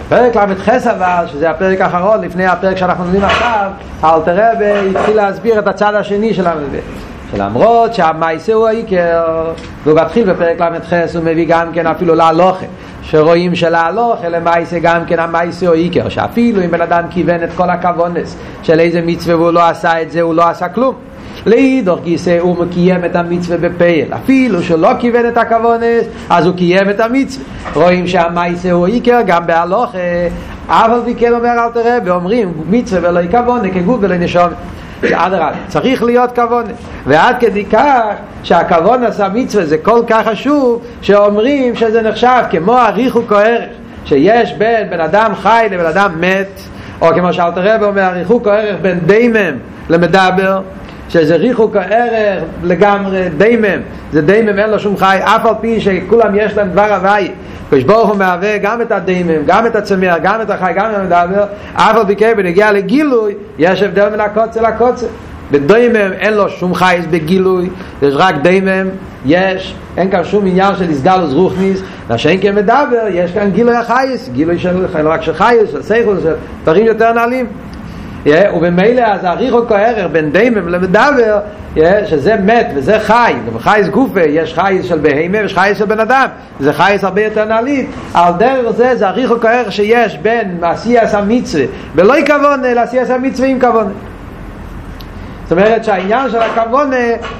פרק 0.09 0.35
ל"ח 0.35 0.69
אבל, 0.69 1.25
שזה 1.27 1.49
הפרק 1.49 1.81
האחרון 1.81 2.21
לפני 2.21 2.45
הפרק 2.45 2.77
שאנחנו 2.77 3.03
לומדים 3.03 3.23
עכשיו, 3.23 3.71
אלתר 4.03 4.35
רבי 4.35 4.89
התחיל 4.89 5.15
להסביר 5.15 5.59
את 5.59 5.67
הצד 5.67 5.95
השני 5.95 6.33
של 6.33 6.47
ל"ב. 6.47 7.06
שלמרות 7.31 7.93
שהמייסה 7.93 8.53
הוא 8.53 8.67
העיקר 8.67 9.53
והוא 9.83 9.99
מתחיל 10.01 10.33
בפרק 10.33 10.61
ל"ח 10.61 10.93
הוא 11.15 11.23
מביא 11.23 11.45
גם 11.47 11.67
כן 11.73 11.87
אפילו 11.87 12.15
להלוכה 12.15 12.65
שרואים 13.01 13.55
שלהלוכה 13.55 14.29
למייסה 14.29 14.79
גם 14.79 15.05
כן 15.05 15.19
המייסה 15.19 15.67
הוא 15.67 15.75
העיקר 15.75 16.09
שאפילו 16.09 16.63
אם 16.63 16.71
בן 16.71 16.81
אדם 16.81 17.03
כיוון 17.09 17.43
את 17.43 17.49
כל 17.55 17.69
הכוונס 17.69 18.37
של 18.63 18.79
איזה 18.79 19.01
מצווה 19.05 19.35
והוא 19.35 19.51
לא 19.51 19.67
עשה 19.67 20.01
את 20.01 20.11
זה 20.11 20.21
הוא 20.21 20.33
לא 20.33 20.49
עשה 20.49 20.69
כלום. 20.69 20.95
לאידוך 21.45 21.99
גיסא 22.03 22.37
הוא 22.39 22.65
מקיים 22.65 23.05
את 23.05 23.15
המצווה 23.15 23.57
בפייל. 23.57 24.13
אפילו 24.13 24.63
שלא 24.63 24.89
כיוון 24.99 25.25
את 25.27 25.37
הכוונס 25.37 26.05
אז 26.29 26.45
הוא 26.45 26.55
קיים 26.55 26.89
את 26.89 26.99
המצווה. 26.99 27.45
רואים 27.73 28.07
שהמייסה 28.07 28.71
הוא 28.71 28.87
עיקר 28.87 29.19
גם 29.25 29.47
בהלוכה. 29.47 29.97
אבל 30.69 30.99
מכן 31.05 31.33
אומר 31.33 31.49
אל 31.49 31.69
תראה 31.73 31.97
ואומרים 32.05 32.53
מצווה 32.69 33.09
ולא 33.09 33.19
יכוונה 33.19 33.69
כגוף 33.69 33.97
ולא 34.01 34.17
נשום 34.17 34.49
אדרבה, 35.03 35.51
צריך 35.67 36.03
להיות 36.03 36.35
כוון 36.35 36.63
ועד 37.05 37.35
כדי 37.39 37.65
כך 37.65 38.03
שהכוון 38.43 39.03
עשה 39.03 39.27
מצווה 39.33 39.65
זה 39.65 39.77
כל 39.77 40.01
כך 40.07 40.27
חשוב 40.27 40.81
שאומרים 41.01 41.75
שזה 41.75 42.01
נחשב 42.01 42.43
כמו 42.51 42.73
הריחוק 42.77 43.31
או 43.31 43.37
ערך 43.37 43.69
שיש 44.05 44.53
בין 44.53 44.89
בן 44.89 44.99
אדם 44.99 45.35
חי 45.35 45.67
לבן 45.71 45.85
אדם 45.85 46.21
מת 46.21 46.59
או 47.01 47.07
כמו 47.15 47.33
שאלת 47.33 47.53
רב 47.57 47.83
אומר 47.83 48.11
או 48.29 48.51
ערך 48.51 48.75
בין 48.81 48.99
דיימם 48.99 49.57
למדבר 49.89 50.61
שזה 51.09 51.35
ריחוק 51.35 51.75
הערך 51.75 52.43
לגמרי 52.63 53.29
דיימם. 53.37 53.81
זה 54.11 54.21
דיימם 54.21 54.59
אין 54.59 54.69
לו 54.69 54.79
שום 54.79 54.97
חי 54.97 55.17
אף 55.21 55.45
על 55.45 55.53
פי 55.61 55.81
שכולם 55.81 56.35
יש 56.35 56.57
להם 56.57 56.69
דבר 56.69 56.93
הוואי 56.93 57.31
קדוש 57.69 57.83
ברוך 57.83 58.09
הוא 58.09 58.17
מהווה 58.17 58.57
גם 58.57 58.81
את 58.81 58.91
הדיימם, 58.91 59.45
גם 59.45 59.67
את 59.67 59.75
הצמח, 59.75 60.15
גם 60.23 60.41
את 60.41 60.49
החי, 60.49 60.71
גם 60.75 60.91
את 60.91 60.95
המדבר, 60.95 61.43
אף 61.73 61.95
על 61.95 62.05
פי 62.07 62.15
כן 62.15 62.33
בנגיע 62.37 62.71
לגילוי 62.71 63.33
יש 63.57 63.83
הבדל 63.83 64.09
בין 64.09 64.19
הקוצר 64.19 64.61
לקוצר. 64.61 65.07
בדוימם 65.51 66.13
אין 66.13 66.33
לו 66.33 66.49
שום 66.49 66.73
חייס 66.73 67.05
בגילוי, 67.09 67.69
יש 68.01 68.13
רק 68.17 68.35
דיימם, 68.41 68.89
יש, 69.25 69.75
אין 69.97 70.11
כאן 70.11 70.23
שום 70.23 70.45
עניין 70.45 70.75
של 70.75 70.89
הסגלוס 70.89 71.33
רוחניס, 71.33 71.81
מה 72.09 72.17
שאין 72.17 72.39
כן 72.41 72.55
מדבר, 72.55 73.07
יש 73.11 73.31
כאן 73.31 73.51
גילוי 73.51 73.75
החייס, 73.75 74.29
גילוי 74.33 74.59
של, 74.59 74.85
רק 74.93 75.21
של 75.21 75.33
חייס, 75.33 75.71
של 75.71 75.81
סייכול, 75.81 76.17
של 76.23 76.33
דברים 76.63 76.85
יותר 76.85 77.13
נעלים. 77.13 77.45
Yeah, 78.27 78.55
ובמילא 78.55 79.01
אז 79.01 79.23
הריחו 79.23 79.67
כהערך 79.67 80.05
בין 80.11 80.31
דיימם 80.31 80.67
למדבר 80.69 81.09
yeah, 81.75 81.79
שזה 82.05 82.35
מת 82.35 82.67
וזה 82.75 82.99
חי 82.99 83.33
ובחייס 83.45 83.87
גופה 83.87 84.21
יש 84.21 84.53
חייס 84.53 84.85
של 84.85 84.99
בהימה 84.99 85.37
ויש 85.41 85.53
חייס 85.53 85.77
של 85.77 85.85
בן 85.85 85.99
אדם 85.99 86.27
זה 86.59 86.73
חייס 86.73 87.03
הרבה 87.03 87.21
יותר 87.21 87.45
נעלית. 87.45 87.89
על 88.13 88.33
דרך 88.37 88.71
זה 88.71 88.95
זה 88.95 89.07
הריחו 89.07 89.39
כהערך 89.39 89.71
שיש 89.71 90.17
בין 90.17 90.57
עשייס 90.61 91.13
המצווה 91.13 91.65
ולא 91.95 92.19
יכוון 92.19 92.61
לעשייס 92.61 93.09
המצווה 93.09 93.47
עם 93.47 93.59
כוון. 93.59 93.93
זאת 95.43 95.51
אומרת 95.51 95.83
שהעניין 95.83 96.29
של 96.29 96.41
הכוון 96.41 96.91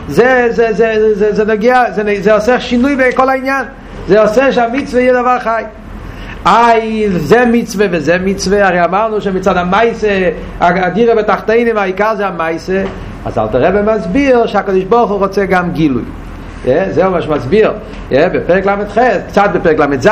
זה, 0.08 0.48
זה, 0.50 0.50
זה, 0.50 0.74
זה, 0.74 1.16
זה, 1.16 1.34
זה 1.34 1.54
נגיע, 1.54 1.84
זה, 1.92 2.04
זה 2.22 2.34
עושה 2.34 2.60
שינוי 2.60 2.96
בכל 2.96 3.30
העניין. 3.30 3.66
זה 4.08 4.22
עושה 4.22 4.52
שהמצווה 4.52 5.02
יהיה 5.02 5.14
דבר 5.14 5.40
חי 5.40 5.64
איי, 6.48 7.10
זה 7.10 7.46
מצווה 7.52 7.88
וזה 7.92 8.18
מצווה, 8.24 8.68
הרי 8.68 8.84
אמרנו 8.86 9.22
שמצד 9.22 9.58
המייסה, 9.58 10.30
הדירה 10.60 11.16
בתחתינים, 11.16 11.78
העיקר 11.78 12.16
זה 12.16 12.28
המייסה, 12.28 12.84
אז 13.26 13.38
אל 13.38 13.48
תראה 13.48 13.70
ומסביר 13.74 14.48
שהקדוש 14.48 14.84
ברוך 14.84 15.12
הוא 15.12 15.20
רוצה 15.20 15.46
גם 15.46 15.72
גילוי. 15.72 16.02
Yeah, 16.66 16.70
זהו 16.92 17.12
מה 17.12 17.22
שמסביר 17.22 17.74
yeah, 18.12 18.16
בפרק 18.34 18.66
ל"ח, 18.66 18.98
קצת 19.28 19.50
בפרק 19.54 19.80
ל"ז, 19.80 20.10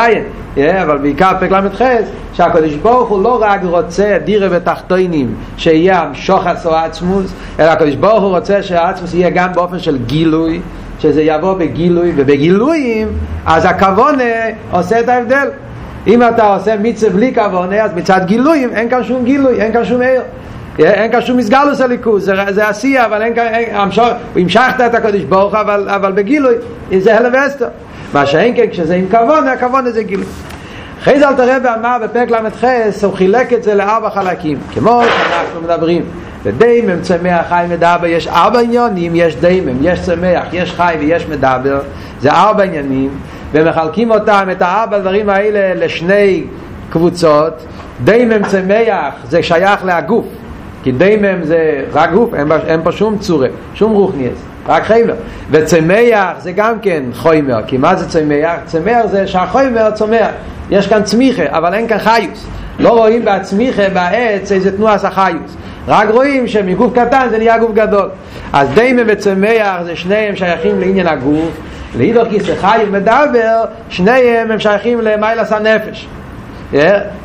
אבל 0.58 0.98
בעיקר 0.98 1.32
בפרק 1.34 1.52
ל"ח, 1.52 1.82
שהקדוש 2.34 2.74
ברוך 2.74 3.10
הוא 3.10 3.24
לא 3.24 3.42
רק 3.42 3.60
רוצה 3.64 4.18
דירה 4.26 4.48
ותחתונים 4.52 5.36
שיהיה 5.58 6.02
המשוחס 6.02 6.66
או 6.66 6.76
עצמוס, 6.76 7.34
אלא 7.60 7.70
הקדוש 7.70 7.96
ברוך 7.96 8.24
הוא 8.24 8.30
רוצה 8.30 8.64
שהעצמוס 8.64 9.14
יהיה 9.14 9.30
גם 9.30 9.54
באופן 9.54 9.80
של 9.80 9.98
גילוי, 9.98 10.62
שזה 11.00 11.22
יבוא 11.22 11.54
בגילוי, 11.54 12.14
ובגילויים 12.16 13.08
אז 13.46 13.66
הכוונה 13.66 14.24
עושה 14.72 15.00
את 15.00 15.10
ההבדל. 15.10 15.48
אם 16.08 16.24
אתה 16.24 16.56
עושה 16.56 16.76
מצווה 16.82 17.14
בלי 17.14 17.36
כוונה, 17.36 17.82
אז 17.82 17.92
מצד 17.96 18.22
גילויים 18.26 18.70
אין 18.74 18.90
כאן 18.90 19.04
שום 19.04 19.24
גילוי, 19.24 19.62
אין 19.62 19.74
כאן 19.74 19.86
שום 19.86 20.02
עיר. 20.02 20.22
אין 20.80 21.12
כאן 21.12 21.22
שום 21.22 21.38
מסגלוס 21.38 21.82
הליכוז, 21.82 22.26
זה, 22.26 22.34
זה 22.50 22.68
עשייה, 22.68 23.06
אבל 23.06 23.22
אין 23.22 23.36
כאן, 23.36 23.46
המשור, 23.72 24.06
המשכת 24.36 24.82
את 24.86 24.96
הקודש 24.96 25.22
ברוך 25.22 25.54
אבל, 25.54 25.90
אבל 25.90 26.12
בגילוי, 26.12 26.56
זה 26.98 27.18
הלם 27.18 27.34
ואסתר. 27.34 27.68
מה 28.14 28.26
שאין 28.26 28.56
כן, 28.56 28.66
כשזה 28.72 28.96
עם 28.96 29.06
כוונה, 29.12 29.52
הכוונה 29.52 29.92
זה 29.92 30.04
גילוי. 30.04 30.26
אחרי 31.02 31.20
זה 31.20 31.30
אלתר 31.30 31.56
רבי 31.56 31.68
אמר 31.80 31.98
בפרק 32.04 32.32
ל"ח, 32.32 32.64
הוא 33.04 33.14
חילק 33.14 33.54
את 33.54 33.64
זה 33.64 33.76
לארבע 33.76 34.10
חלקים, 34.10 34.58
כמו 34.74 35.02
שאנחנו 35.04 35.62
מדברים. 35.62 36.06
ודיימם 36.44 37.02
צמח 37.02 37.46
חי 37.50 37.66
מדבר, 37.70 38.06
יש 38.06 38.28
ארבע 38.28 38.60
עניונים, 38.60 39.12
יש 39.16 39.36
דיימם, 39.36 39.78
יש 39.82 40.02
צמח, 40.02 40.44
יש 40.54 40.72
חי 40.72 40.96
ויש 41.00 41.28
מדבר, 41.28 41.80
זה 42.22 42.32
ארבע 42.32 42.64
עניינים, 42.64 43.10
ומחלקים 43.56 44.12
אותם, 44.12 44.48
את 44.52 44.62
הארבע 44.62 45.00
דברים 45.00 45.30
האלה, 45.30 45.86
לשני 45.86 46.44
קבוצות. 46.90 47.66
דיימם 48.04 48.44
צמח 48.44 49.14
זה 49.30 49.44
שייך 49.44 49.86
להגוף, 49.86 50.26
כי 50.84 50.92
דיימם 50.92 51.44
זה 51.44 51.84
רק 51.94 52.12
גוף, 52.12 52.34
אין, 52.34 52.52
אין 52.68 52.80
פה 52.84 52.92
שום 52.92 53.18
צורה, 53.18 53.48
שום 53.74 53.92
רוחניאס, 53.92 54.38
רק 54.68 54.84
חיימר. 54.84 55.14
וצמח 55.52 56.40
זה 56.40 56.52
גם 56.52 56.80
כן 56.82 57.04
חוימר, 57.14 57.60
כי 57.68 57.78
מה 57.78 57.96
זה 57.96 58.10
צמח? 58.10 58.60
צמח 58.66 59.06
זה 59.06 59.28
שהחוימר 59.28 59.92
צומח, 59.92 60.30
יש 60.70 60.88
כאן 60.88 61.04
צמיחה, 61.04 61.44
אבל 61.50 61.74
אין 61.74 61.88
כאן 61.88 61.98
חיוס. 61.98 62.48
לא 62.80 62.90
רואים 62.90 63.26
בצמיחה, 63.26 63.90
בעץ, 63.90 64.52
איזה 64.52 64.78
תנועה 64.78 64.98
חיוס. 64.98 65.56
רק 65.88 66.10
רואים 66.10 66.48
שמגוף 66.48 66.94
קטן 66.94 67.28
זה 67.30 67.38
נהיה 67.38 67.58
גוף 67.58 67.72
גדול. 67.74 68.10
אז 68.54 68.70
דיימם 68.74 69.04
וצמח 69.08 69.82
זה 69.84 69.96
שניהם 69.96 70.36
שייכים 70.36 70.80
לעניין 70.80 71.08
הגוף, 71.08 71.52
לאידוך 71.98 72.28
כיסא 72.30 72.56
חי 72.56 72.84
ומדבר, 72.88 73.64
שניהם 73.90 74.52
הם 74.52 74.60
שייכים 74.60 75.02
למיילס 75.02 75.52
הנפש. 75.52 76.08
Yeah, 76.74 76.78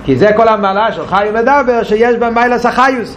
כי 0.05 0.17
זה 0.17 0.31
כל 0.37 0.49
המעלה 0.49 0.93
של 0.93 1.07
חי 1.07 1.27
ומדבר 1.31 1.83
שיש 1.83 2.17
בה 2.17 2.31
מיילס 2.31 2.67
החיוס. 2.67 3.17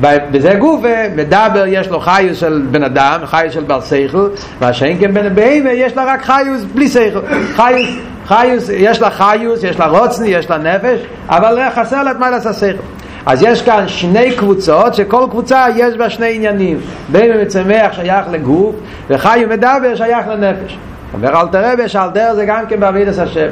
בזה 0.00 0.54
גוף 0.54 0.80
מדבר 1.16 1.64
יש 1.66 1.88
לו 1.88 2.00
חיוס 2.00 2.38
של 2.38 2.62
בן 2.70 2.82
אדם, 2.82 3.20
חיוס 3.24 3.54
של 3.54 3.64
בר 3.64 3.80
סייכל, 3.80 4.28
מה 4.60 4.72
שאין 4.72 4.96
כן 5.00 5.14
בן 5.14 5.34
בהמה 5.34 5.72
יש 5.72 5.96
לה 5.96 6.04
רק 6.04 6.22
חיוס 6.22 6.62
בלי 6.74 6.88
סייכל. 6.88 7.20
חיוס, 7.54 7.88
חיוס, 8.26 8.68
יש 8.72 9.00
לה 9.00 9.10
חיוס, 9.10 9.62
יש 9.62 9.78
לה 9.78 9.86
רוצני, 9.86 10.28
יש 10.28 10.50
לה 10.50 10.58
נפש, 10.58 11.00
אבל 11.28 11.58
חסר 11.74 12.02
לה 12.02 12.10
את 12.10 12.18
מיילס 12.18 12.46
הסייכל. 12.46 12.82
אז 13.26 13.42
יש 13.42 13.62
כאן 13.62 13.88
שני 13.88 14.32
קבוצות 14.36 14.94
שכל 14.94 15.26
קבוצה 15.30 15.66
יש 15.76 15.96
בה 15.96 16.10
שני 16.10 16.34
עניינים 16.34 16.80
בין 17.08 17.40
מצמח 17.40 17.92
שייך 17.92 18.26
לגוף 18.30 18.74
וחי 19.08 19.44
ומדבר 19.46 19.94
שייך 19.94 20.26
לנפש 20.28 20.78
אומר 21.14 21.40
אל 21.40 21.46
תראה 21.48 21.88
שעל 21.88 22.10
דרך 22.10 22.32
זה 22.32 22.44
גם 22.44 22.64
כן 22.68 22.80
בעבידת 22.80 23.18
השם. 23.18 23.48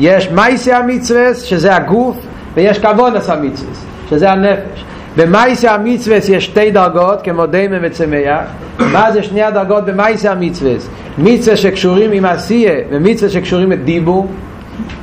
יש 0.00 0.30
מייסי 0.30 0.72
המצווה 0.72 1.34
שזה 1.34 1.76
הגוף 1.76 2.16
ויש 2.54 2.78
כבונס 2.78 3.30
המצווה 3.30 3.72
שזה 4.10 4.30
הנפש. 4.30 4.84
במייסי 5.16 5.68
המצווה 5.68 6.16
יש 6.16 6.44
שתי 6.44 6.70
דרגות 6.70 7.22
כמו 7.22 7.46
דיימן 7.46 7.78
וצמח. 7.82 8.40
מה 8.78 9.12
זה 9.12 9.22
שני 9.22 9.42
הדרגות 9.42 9.84
במייסי 9.84 10.28
המצווה 10.28 10.72
מצווה 11.18 11.56
שקשורים 11.56 12.12
עם 12.12 12.24
עשייה 12.24 12.74
ומצווה 12.90 13.30
שקשורים 13.30 13.72
עם 13.72 13.82
דיבור. 13.84 14.26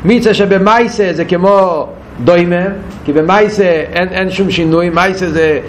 מצווה 0.06 0.34
שבמייסה 0.34 1.10
זה 1.13 1.25
כמו 1.25 1.88
דוימה, 2.24 2.66
כי 3.06 3.14
במייסה 3.14 3.64
אין, 3.64 4.08
אין 4.08 4.32
שום 4.32 4.52
שינוי, 4.52 4.90
מייסה 4.90 5.30
זה, 5.30 5.60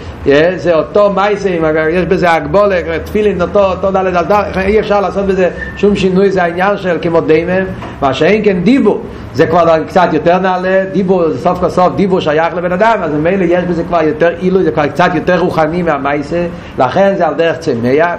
זה 0.55 0.75
אותו 0.75 1.13
מייסה, 1.13 1.49
יש 1.91 2.05
בזה 2.05 2.31
הגבולה, 2.31 2.75
תפילין 3.05 3.41
אותו, 3.41 3.63
אותו 3.71 3.91
דלת 3.91 4.15
על 4.15 4.25
דלת, 4.25 4.57
אי 4.57 4.79
אפשר 4.79 5.01
לעשות 5.01 5.25
בזה 5.25 5.49
שום 5.77 5.95
שינוי, 5.95 6.31
זה 6.31 6.43
העניין 6.43 6.77
של 6.77 6.97
כמו 7.01 7.21
דיימה, 7.21 7.59
מה 8.01 8.13
שאין 8.13 8.41
כן 8.45 8.63
דיבור, 8.63 9.01
זה 9.33 9.47
כבר 9.47 9.83
קצת 9.87 10.09
יותר 10.13 10.39
נעלה, 10.39 10.83
דיבור, 10.93 11.23
סוף 11.37 11.59
כל 11.59 11.69
סוף 11.69 11.95
דיבור 11.95 12.19
שייך 12.19 12.55
לבן 12.55 12.71
אדם, 12.71 12.99
אז 13.03 13.13
ממילא 13.13 13.43
יש 13.43 13.63
בזה 13.63 13.83
כבר 13.83 14.01
יותר 14.01 14.29
אילו, 14.41 14.63
זה 14.63 14.71
כבר 14.71 14.87
קצת 14.87 15.11
יותר 15.15 15.39
רוחני 15.39 15.81
מהמייסה, 15.81 16.47
לכן 16.79 17.13
זה 17.17 17.27
על 17.27 17.33
דרך 17.33 17.57
צמח, 17.57 18.09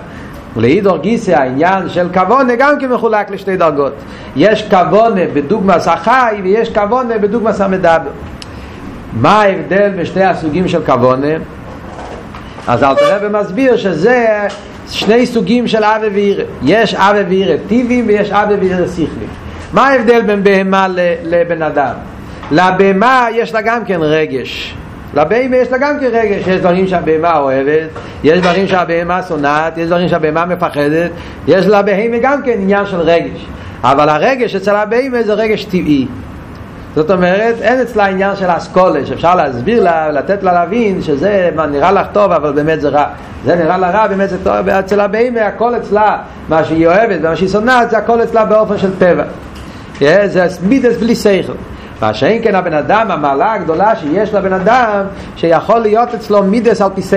ולעידור 0.57 0.99
גיסא 0.99 1.31
העניין 1.31 1.89
של 1.89 2.09
כוונה 2.15 2.57
גם 2.57 2.79
כן 2.81 2.89
מחולק 2.89 3.31
לשתי 3.31 3.57
דרגות. 3.57 3.93
יש 4.37 4.69
כוונה 4.71 5.21
בדוגמס 5.33 5.89
החי 5.89 6.41
ויש 6.43 6.71
כוונה 6.71 7.19
בדוגמס 7.19 7.61
המדבר 7.61 8.11
מה 9.13 9.43
ההבדל 9.43 9.91
בשתי 9.99 10.25
הסוגים 10.25 10.69
של 10.69 10.85
כוונה 10.87 11.37
אז 12.69 12.83
אל 12.83 12.95
תראה 12.95 13.19
ומסביר 13.23 13.77
שזה 13.77 14.49
שני 14.89 15.27
סוגים 15.27 15.69
של 15.69 15.85
אבי 15.85 16.09
ואירה 16.09 16.45
יש 16.63 16.95
אבי 16.95 17.23
ואירה 17.29 17.57
טיביים 17.69 18.07
ויש 18.09 18.31
אבי 18.31 18.55
ואירה 18.55 18.89
שכלים 18.89 19.29
מה 19.73 19.89
ההבדל 19.89 20.23
בין 20.23 20.43
בהמה 20.45 20.87
לבן 21.25 21.63
אדם? 21.63 21.95
לבהמה 22.51 23.27
יש 23.33 23.55
לה 23.55 23.63
גם 23.63 23.85
כן 23.85 23.99
רגש 24.03 24.75
לבהמה 25.15 25.57
יש 25.57 25.71
לה 25.71 25.79
גם 25.79 25.99
כן 26.01 26.09
רגש, 26.13 26.47
יש 26.47 26.61
דברים 26.61 26.87
שהבהמה 26.87 27.39
אוהבת, 27.39 27.89
יש 28.25 28.39
דברים 28.39 28.69
שהבהמה 28.69 29.23
שונאת, 29.23 29.79
יש 29.79 29.87
דברים 29.87 30.09
שהבהמה 30.09 30.47
מפחדת, 30.47 31.11
יש 31.47 31.67
לבהמה 31.67 32.19
גם 32.23 32.43
כן 32.43 32.53
עניין 32.53 32.87
של 32.87 33.01
רגש. 33.01 33.47
אבל 33.83 34.09
הרגש 34.09 34.57
אצל 34.57 34.77
הבהמה 34.77 35.23
זה 35.23 35.35
רגש 35.35 35.65
טבעי. 35.65 36.07
זאת 36.95 37.11
אומרת, 37.11 37.55
אין 37.61 37.81
אצלה 37.81 38.07
עניין 38.07 38.37
של 38.37 38.47
אסכולה, 38.49 39.07
שאפשר 39.07 39.35
להסביר 39.35 39.83
לה, 39.83 40.11
לתת 40.11 40.43
לה 40.43 40.53
להבין 40.53 41.03
שזה 41.03 41.51
מה 41.55 41.67
נראה 41.67 41.93
לך 41.93 42.07
טוב, 42.13 42.33
אבל 42.33 42.53
באמת 42.53 42.81
זה 42.81 42.89
רע. 42.89 43.07
זה 43.45 43.55
נראה 43.55 43.79
לה 43.79 43.91
רע, 43.91 44.07
באמת 44.07 44.31
זה 44.31 44.45
טוב, 44.45 44.69
אצל 44.69 45.01
הבהמה 45.01 45.41
הכל 45.41 45.77
אצלה, 45.77 46.19
מה 46.49 46.65
שהיא 46.65 46.87
אוהבת 46.87 47.17
ומה 47.23 47.37
שהיא 47.37 47.49
שונאת, 47.49 47.91
זה 47.91 47.99
הכל 47.99 48.23
אצלה 48.23 48.45
באופן 48.45 48.79
של 48.79 48.91
טבע. 48.99 49.25
זה 50.27 50.47
מידס 50.63 50.97
בלי 50.97 51.15
שכל. 51.15 51.53
מה 52.03 52.15
שאין 52.15 52.43
כן 52.43 52.55
הבן 52.55 52.75
אדם, 52.75 53.11
המעלה 53.11 53.53
הגדולה 53.53 53.97
שיש 53.97 54.35
לבן 54.35 54.53
אדם, 54.53 55.05
שיכול 55.37 55.79
להיות 55.79 56.15
אצלו 56.15 56.43
מידס 56.43 56.81
על 56.81 56.91
פי 56.95 57.03
שכל. 57.03 57.17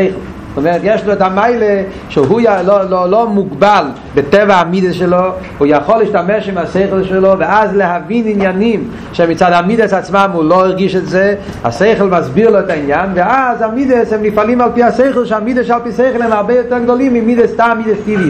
זאת 0.56 0.58
אומרת, 0.58 0.82
יש 0.84 1.06
לו 1.06 1.14
את 1.14 1.22
המיילה 1.22 1.84
שהוא 2.10 2.42
לא, 2.66 2.90
לא, 2.90 3.10
לא 3.10 3.28
מוגבל 3.28 3.86
בטבע 4.16 4.56
המידס 4.56 4.94
שלו, 4.94 5.18
הוא 5.58 5.68
יכול 5.68 5.98
להשתמש 5.98 6.50
עם 6.50 6.58
השכל 6.58 7.04
שלו, 7.04 7.36
ואז 7.40 7.76
להבין 7.76 8.24
עניינים 8.28 8.90
שמצד 9.14 9.52
המידס 9.52 9.94
עצמם 9.94 10.30
הוא 10.34 10.44
לא 10.44 10.66
הרגיש 10.66 10.96
את 10.96 11.08
זה, 11.08 11.36
השכל 11.64 12.04
מסביר 12.04 12.50
לו 12.50 12.60
את 12.60 12.70
העניין, 12.70 13.10
ואז 13.16 13.62
המידס 13.62 14.14
הם 14.14 14.24
נפעלים 14.24 14.62
על 14.62 14.70
פי 14.74 14.84
השכל, 14.84 15.26
שהמידס 15.26 15.70
על 15.70 15.80
פי 15.84 15.92
שכל 15.92 16.22
הם 16.22 16.32
הרבה 16.32 16.54
יותר 16.54 16.80
גדולים 16.80 17.14
ממידס 17.14 17.50
סתם 17.50 17.78
מידס 17.86 18.00
טבעי. 18.06 18.30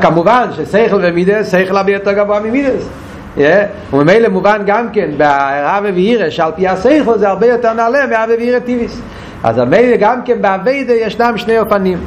כמובן 0.00 0.46
ששכל 0.56 1.00
ומידס, 1.02 1.50
שכל 1.52 1.76
הרבה 1.76 1.92
יותר 1.92 2.12
גבוה 2.12 2.40
ממידס. 2.40 3.01
וממילא 3.92 4.28
מובן 4.28 4.62
גם 4.66 4.86
כן 4.92 5.10
באבי 5.16 5.90
ואירה 5.92 6.30
שעל 6.30 6.52
פי 6.56 6.68
הסייכו 6.68 7.18
זה 7.18 7.28
הרבה 7.28 7.46
יותר 7.46 7.72
נעלה 7.72 8.06
מאבי 8.06 8.32
ואירה 8.34 8.60
טיביס. 8.60 9.00
אז 9.44 9.58
המילא 9.58 9.96
גם 9.96 10.22
כן 10.24 10.42
באביידה 10.42 10.92
ישנם 10.92 11.32
שני 11.36 11.58
אופנים. 11.58 11.98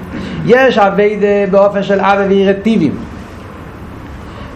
יש 0.46 0.77
אביידה 0.77 1.51
באופן 1.51 1.84
של 1.84 2.00
אבי 2.00 2.24
ואירה 2.27 2.53
טיבים. 2.53 2.96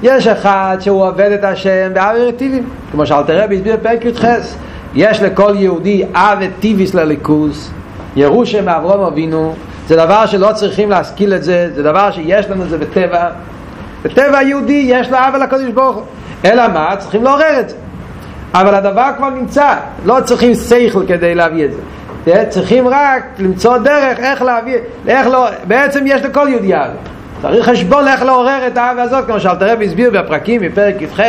יש 0.04 0.28
אחד 0.28 0.78
שהוא 0.80 1.08
עובד 1.08 1.32
את 1.32 1.44
השם 1.44 1.92
באבי 1.94 2.20
ואירה 2.20 2.32
טיבים. 2.32 2.64
כמו 2.92 3.06
שאלתר 3.06 3.44
רבי 3.44 3.56
הסביר 3.56 3.78
פרק 3.82 4.06
י"ח 4.06 4.26
יש 4.96 5.22
לכל 5.22 5.54
יהודי 5.58 6.04
אבי 6.14 6.48
טיביס 6.60 6.94
לליכוס 6.94 7.72
ירושה 8.16 8.62
מאברום 8.62 9.06
אבינו. 9.06 9.56
זה 9.88 9.96
דבר 9.96 10.26
שלא 10.26 10.50
צריכים 10.54 10.90
להשכיל 10.90 11.34
את 11.34 11.44
זה, 11.44 11.70
זה 11.76 11.84
דבר 11.84 12.12
שיש 12.12 12.50
לנו 12.50 12.64
את 12.64 12.70
זה 12.70 12.78
בטבע. 12.78 13.30
בטבע 14.04 14.38
היהודי 14.38 14.86
יש 14.88 15.10
לה 15.10 15.28
עוול 15.28 15.44
לקדוש 15.44 15.72
ברוך 15.74 15.96
הוא. 15.96 16.04
אלא 16.46 16.68
מה? 16.68 16.96
צריכים 17.00 17.24
לעורר 17.24 17.60
את 17.60 17.70
זה. 17.70 17.76
אבל 18.54 18.76
הדבר 18.76 19.10
כבר 19.18 19.30
נמצא, 19.30 19.74
לא 20.06 20.18
צריכים 20.26 20.56
שכל 20.56 21.04
כדי 21.08 21.36
להביא 21.36 21.66
את 21.66 21.72
זה. 21.72 21.80
צריכים 22.50 22.88
רק 22.88 23.24
למצוא 23.40 23.78
דרך 23.78 24.20
איך 24.20 24.42
להביא, 24.42 24.78
איך 25.08 25.28
לא, 25.28 25.48
בעצם 25.64 26.04
יש 26.08 26.22
לכל 26.22 26.48
יהודי. 26.50 26.74
צריך 27.42 27.70
חשבון 27.70 28.08
איך 28.08 28.24
לעורר 28.24 28.68
את 28.68 28.78
האהבה 28.78 29.02
הזאת, 29.02 29.26
כמו 29.26 29.40
שאלתר 29.40 29.72
רבי 29.72 29.86
הסביר 29.86 30.12
בפרקים 30.12 30.62
מפרק 30.62 31.02
י"ח 31.02 31.20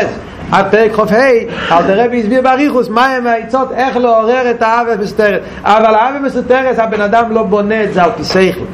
עד 0.53 0.67
פרק 0.71 0.93
ח"ה, 0.93 1.31
אלתר 1.73 2.05
רבי 2.05 2.21
הסביר 2.21 2.43
באריכוס 2.43 2.89
מה 2.89 3.07
הם 3.07 3.27
העצות 3.27 3.73
איך 3.73 3.97
לעורר 3.97 4.51
את 4.51 4.63
האהבה 4.63 4.97
מסתרת. 4.97 5.43
אבל 5.63 5.95
האהבה 5.95 6.19
מסתרת 6.19 6.79
הבן 6.79 7.01
אדם 7.01 7.33
לא 7.33 7.43
בונה 7.43 7.85
את 7.85 7.93
זה 7.93 8.03
על 8.03 8.11
פי 8.17 8.25
שכל. 8.25 8.65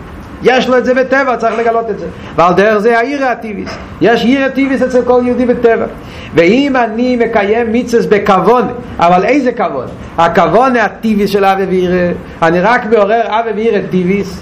יש 0.46 0.68
לו 0.68 0.78
את 0.78 0.84
זה 0.84 0.94
בטבע, 0.94 1.36
צריך 1.36 1.58
לגלות 1.58 1.90
את 1.90 1.98
זה. 1.98 2.06
ועל 2.36 2.54
דרך 2.54 2.78
זה 2.78 2.98
העיר 2.98 3.24
הטיביס. 3.24 3.76
יש 4.00 4.24
עיר 4.24 4.44
הטיביס 4.44 4.82
אצל 4.82 5.02
כל 5.02 5.20
יהודי 5.24 5.46
בטבע. 5.46 5.86
ואם 6.34 6.76
אני 6.76 7.16
מקיים 7.16 7.72
מיצס 7.72 8.06
בכבון, 8.06 8.68
אבל 8.98 9.24
איזה 9.24 9.52
כבון? 9.52 9.86
הכבון 10.18 10.76
הטיביס 10.76 11.30
של 11.30 11.44
אבי 11.44 11.64
וירא, 11.64 12.12
אני 12.42 12.60
רק 12.60 12.86
מעורר 12.86 13.22
אבי 13.26 13.50
וירא 13.54 13.78
טיביס, 13.90 14.40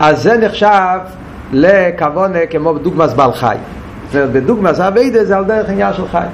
אז 0.00 0.22
זה 0.22 0.38
נחשב 0.38 0.98
לכבון 1.52 2.32
כמו 2.50 2.78
דוגמס 2.78 3.12
בעל 3.12 3.32
חי. 3.32 3.56
אומרת, 4.14 4.30
בדוגמס 4.30 4.80
אביידה 4.80 5.24
זה 5.24 5.36
על 5.36 5.44
דרך 5.44 5.68
עניין 5.68 5.92
של 5.92 6.08
חי. 6.12 6.24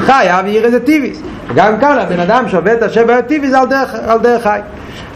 חי, 0.00 0.26
אבי 0.28 0.50
ירא 0.50 0.70
זה 0.70 0.80
טיביס. 0.84 1.22
גם 1.54 1.78
כאן 1.80 1.98
הבן 1.98 2.20
אדם 2.20 2.48
שעובד 2.48 2.72
את 2.72 2.82
השם 2.82 3.06
בטיביס 3.06 3.50
זה 3.50 3.58
על 3.58 3.66
דרך, 3.66 3.94
על 4.06 4.18
דרך 4.18 4.42
חי. 4.42 4.60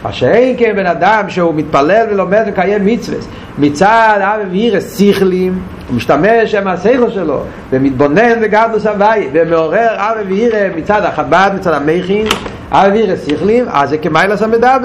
מה 0.03 0.13
שאין 0.13 0.55
כן 0.59 0.73
בן 0.75 0.85
אדם 0.85 1.29
שהוא 1.29 1.53
מתפלל 1.55 2.05
ולומד 2.09 2.43
לקיים 2.47 2.85
מצווה 2.85 3.17
מצד 3.57 4.19
אבי 4.21 4.49
וירס 4.49 4.99
שכלים 4.99 5.59
הוא 5.87 5.95
משתמש 5.95 6.53
השכל 6.55 7.09
שלו 7.09 7.43
ומתבונן 7.69 8.41
בגדלוס 8.41 8.85
הוואי 8.85 9.27
ומעורר 9.33 9.95
אבי 9.97 10.33
וירס 10.33 10.73
מצד 10.75 11.05
החב"ד 11.05 11.51
מצד 11.55 11.73
המכין 11.73 12.27
אבי 12.71 12.91
וירס 12.91 13.27
שכלים 13.27 13.65
אז 13.71 13.89
זה 13.89 13.97
כמיילס 13.97 14.41
המדבר 14.41 14.77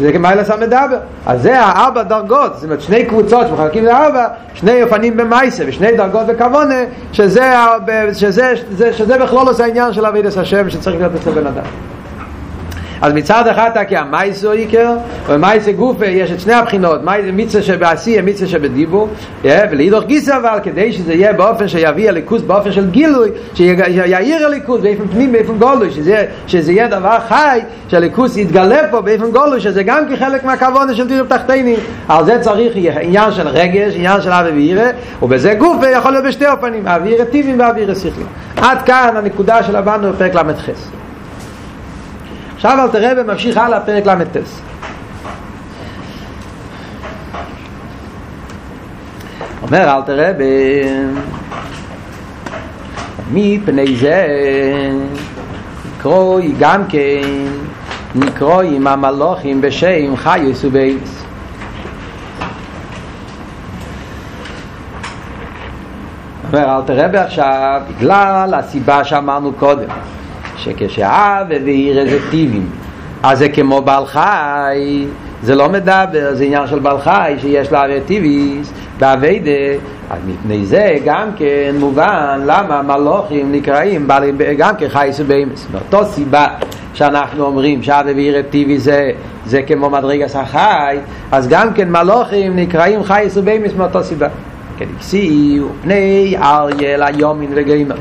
זה 0.00 0.12
כמיילס 0.12 0.50
המדבר 0.50 0.98
אז 1.26 1.42
זה 1.42 1.60
הארבע 1.60 2.02
דרגות 2.02 2.54
זאת 2.54 2.64
אומרת 2.64 2.80
שני 2.80 3.04
קבוצות 3.04 3.46
שמחלקים 3.48 3.84
לארבע 3.84 4.26
שני 4.54 4.82
אופנים 4.82 5.16
במייסה 5.16 5.64
ושני 5.66 5.96
דרגות 5.96 6.26
בכוונה 6.26 6.84
שזה, 7.12 7.54
שזה, 8.12 8.56
שזה, 8.56 8.92
שזה 8.92 9.18
בכלול 9.18 9.48
עושה 9.48 9.64
העניין 9.64 9.92
של 9.92 10.06
אבידס 10.06 10.38
השם 10.38 10.70
שצריך 10.70 10.96
להיות 10.96 11.12
אצל 11.14 11.30
בן 11.30 11.46
אדם 11.46 11.64
אז 13.02 13.12
מצד 13.12 13.46
אחד 13.46 13.70
כי 13.88 13.96
המייסו 13.96 14.50
עיקר 14.50 14.96
ומייסו 15.28 15.72
גופה 15.72 16.06
יש 16.06 16.32
את 16.32 16.40
שני 16.40 16.52
הבחינות 16.52 17.00
מיצה 17.32 17.62
שבעשייה 17.62 18.22
מיצה 18.22 18.46
שבדיבור 18.46 19.08
ולהידוך 19.44 20.04
גיסא 20.04 20.36
אבל 20.36 20.58
כדי 20.62 20.92
שזה 20.92 21.14
יהיה 21.14 21.32
באופן 21.32 21.68
שיביא 21.68 22.08
הליכוס 22.08 22.42
באופן 22.42 22.72
של 22.72 22.90
גילוי 22.90 23.30
שיעיר 23.54 24.46
הליכוס 24.46 24.80
באופן 24.80 25.08
פנים 25.08 25.32
באופן 25.32 25.58
גולוי 25.58 25.90
שזה, 25.90 26.24
שזה 26.46 26.72
יהיה 26.72 26.88
דבר 26.88 27.18
חי 27.28 27.60
שהליכוס 27.88 28.36
יתגלה 28.36 28.88
פה 28.90 29.00
באופן 29.00 29.30
גולוי 29.30 29.60
שזה 29.60 29.82
גם 29.82 30.04
כחלק 30.10 30.44
מהכוונה 30.44 30.94
של 30.94 31.08
דירב 31.08 31.26
תחתינים 31.26 31.78
על 32.08 32.24
זה 32.24 32.38
צריך 32.40 32.72
עניין 33.00 33.32
של 33.32 33.48
רגש 33.48 33.94
עניין 33.96 34.20
של 34.20 34.30
אבי 34.30 34.50
ואירה 34.50 34.90
ובזה 35.22 35.54
גופה 35.54 35.88
יכול 35.90 36.10
להיות 36.12 36.24
בשתי 36.24 36.46
אופנים 36.46 36.88
אווירה 36.88 37.24
טיבים 37.24 37.60
ואווירה 37.60 37.94
שכלים 37.94 38.26
עד 38.56 38.82
כאן 38.82 39.14
הנקודה 39.16 39.62
של 39.62 39.76
הבנו 39.76 40.12
בפרק 40.12 40.34
ל"ח 40.34 41.07
עכשיו 42.58 42.78
אל 42.84 42.88
תראה 42.88 43.12
וממשיך 43.16 43.56
הלאה 43.56 43.80
פרק 43.80 44.06
ל"ט 44.06 44.36
אומר 49.62 49.96
אל 49.96 50.02
תראה 50.02 50.32
מפני 53.32 53.96
זה? 53.96 54.26
נקרוי 55.96 56.54
גם 56.58 56.82
כן 56.88 57.28
נקרוי 58.14 58.76
עם 58.76 58.86
המלוכים 58.86 59.60
בשם 59.60 60.16
חיוס 60.16 60.64
ובייס. 60.64 61.24
אומר 66.48 66.76
אל 66.76 66.82
תראה 66.86 67.24
עכשיו 67.24 67.80
בגלל 67.88 68.54
הסיבה 68.54 69.04
שאמרנו 69.04 69.52
קודם 69.52 69.88
שכשאב 70.58 71.46
ואיר 71.48 71.98
איזה 71.98 72.18
טיבים 72.30 72.66
אז 73.22 73.38
זה 73.38 73.48
כמו 73.48 73.82
בעל 73.82 74.06
חי 74.06 75.04
זה 75.42 75.54
לא 75.54 75.68
מדבר, 75.68 76.34
זה 76.34 76.44
עניין 76.44 76.66
של 76.66 76.78
בעל 76.78 76.98
חי 76.98 77.34
שיש 77.40 77.72
לה 77.72 77.84
טיביס 78.06 78.72
באביידה 78.98 79.50
אז 80.10 80.18
מפני 80.26 80.66
זה 80.66 80.94
גם 81.04 81.28
כן 81.36 81.74
מובן 81.78 82.40
למה 82.46 82.82
מלוכים 82.82 83.52
נקראים 83.52 84.08
גם 84.58 84.76
כן 84.76 84.88
חי 84.88 85.08
סביימס 85.12 85.66
מאותו 85.72 86.04
סיבה 86.04 86.46
שאנחנו 86.94 87.44
אומרים 87.44 87.82
שאב 87.82 88.06
ואיר 88.06 88.42
טיבי 88.50 88.78
זה, 88.78 89.10
זה 89.46 89.62
כמו 89.62 89.90
מדרגס 89.90 90.36
החי 90.36 90.98
אז 91.32 91.48
גם 91.48 91.74
כן 91.74 91.90
מלוכים 91.90 92.56
נקראים 92.56 93.04
חי 93.04 93.24
סביימס 93.28 93.72
מאותו 93.76 94.02
סיבה. 94.02 94.28
כדקסי 94.78 95.60
ופני 95.60 96.36
אריה 96.42 96.96
ליומין 96.96 97.50
וגיימר 97.54 97.96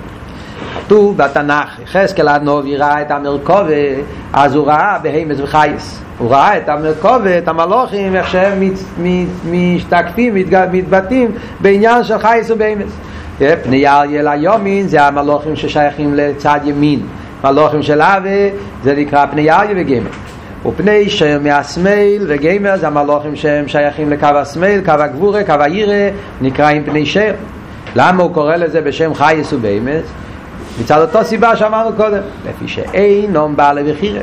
כתוב 0.87 1.17
בתנ"ך, 1.17 1.79
חזקאל 1.91 2.27
הנובי 2.27 2.77
ראה 2.77 3.01
את 3.01 3.11
המרכובה, 3.11 3.73
אז 4.33 4.55
הוא 4.55 4.67
ראה 4.67 4.97
בהימס 5.01 5.37
וחייס. 5.39 6.01
הוא 6.17 6.31
ראה 6.31 6.57
את 6.57 6.69
המרכובה, 6.69 7.37
את 7.37 7.47
המלוכים, 7.47 8.15
איך 8.15 8.27
שהם 8.27 8.63
משתקפים, 9.51 10.35
מתבטאים 10.71 11.31
בעניין 11.59 12.03
של 12.03 12.17
חייס 12.17 12.51
ובהימס. 12.51 12.91
פני 13.63 13.87
אריה 13.87 14.35
ליומין 14.35 14.87
זה 14.87 15.03
המלוכים 15.03 15.55
ששייכים 15.55 16.13
לצד 16.15 16.59
ימין. 16.63 16.99
מלוכים 17.43 17.81
של 17.81 18.01
אבי 18.01 18.49
זה 18.83 18.95
נקרא 18.95 19.25
פני 19.25 19.51
אריה 19.51 19.75
וגמר. 19.75 20.09
ופני 20.65 21.09
שם 21.09 21.43
מהשמאל 21.43 22.25
וגמר 22.27 22.77
זה 22.77 22.87
המלוכים 22.87 23.35
שהם 23.35 23.67
שייכים 23.67 24.09
לקו 24.09 24.25
השמאל, 24.25 24.81
קו 24.85 24.91
הגבורה, 24.91 25.43
קו 25.43 25.53
העירה, 25.53 26.09
נקראים 26.41 26.83
פני 26.83 27.05
שם. 27.05 27.31
למה 27.95 28.23
הוא 28.23 28.33
קורא 28.33 28.55
לזה 28.55 28.81
בשם 28.81 29.13
חייס 29.13 29.53
ובהימס? 29.53 30.26
מצד 30.81 31.01
אותו 31.01 31.23
סיבה 31.23 31.55
שאמרנו 31.55 31.95
קודם 31.95 32.21
לפי 32.49 32.67
שאינום 32.67 33.55
בעלי 33.55 33.91
וחירה 33.91 34.21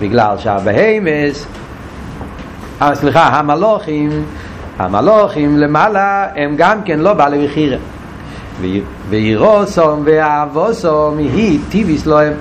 בגלל 0.00 0.38
שהבהמס 0.38 1.46
אה, 2.82 2.94
סליחה, 2.94 3.26
המלוכים 3.26 4.24
המלוכים 4.78 5.56
למעלה 5.56 6.26
הם 6.36 6.54
גם 6.56 6.82
כן 6.84 6.98
לא 6.98 7.14
בעלי 7.14 7.46
וחירה 7.46 7.76
ואירוסום 9.10 10.02
ואהבוסום 10.04 11.18
היא 11.18 11.60
טיביס 11.68 12.06
להם. 12.06 12.32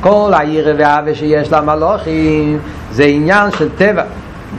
כל 0.00 0.32
העיר 0.34 0.74
והאווה 0.78 1.14
שיש 1.14 1.52
למלוכים 1.52 2.58
זה 2.92 3.04
עניין 3.04 3.50
של 3.50 3.68
טבע. 3.76 4.02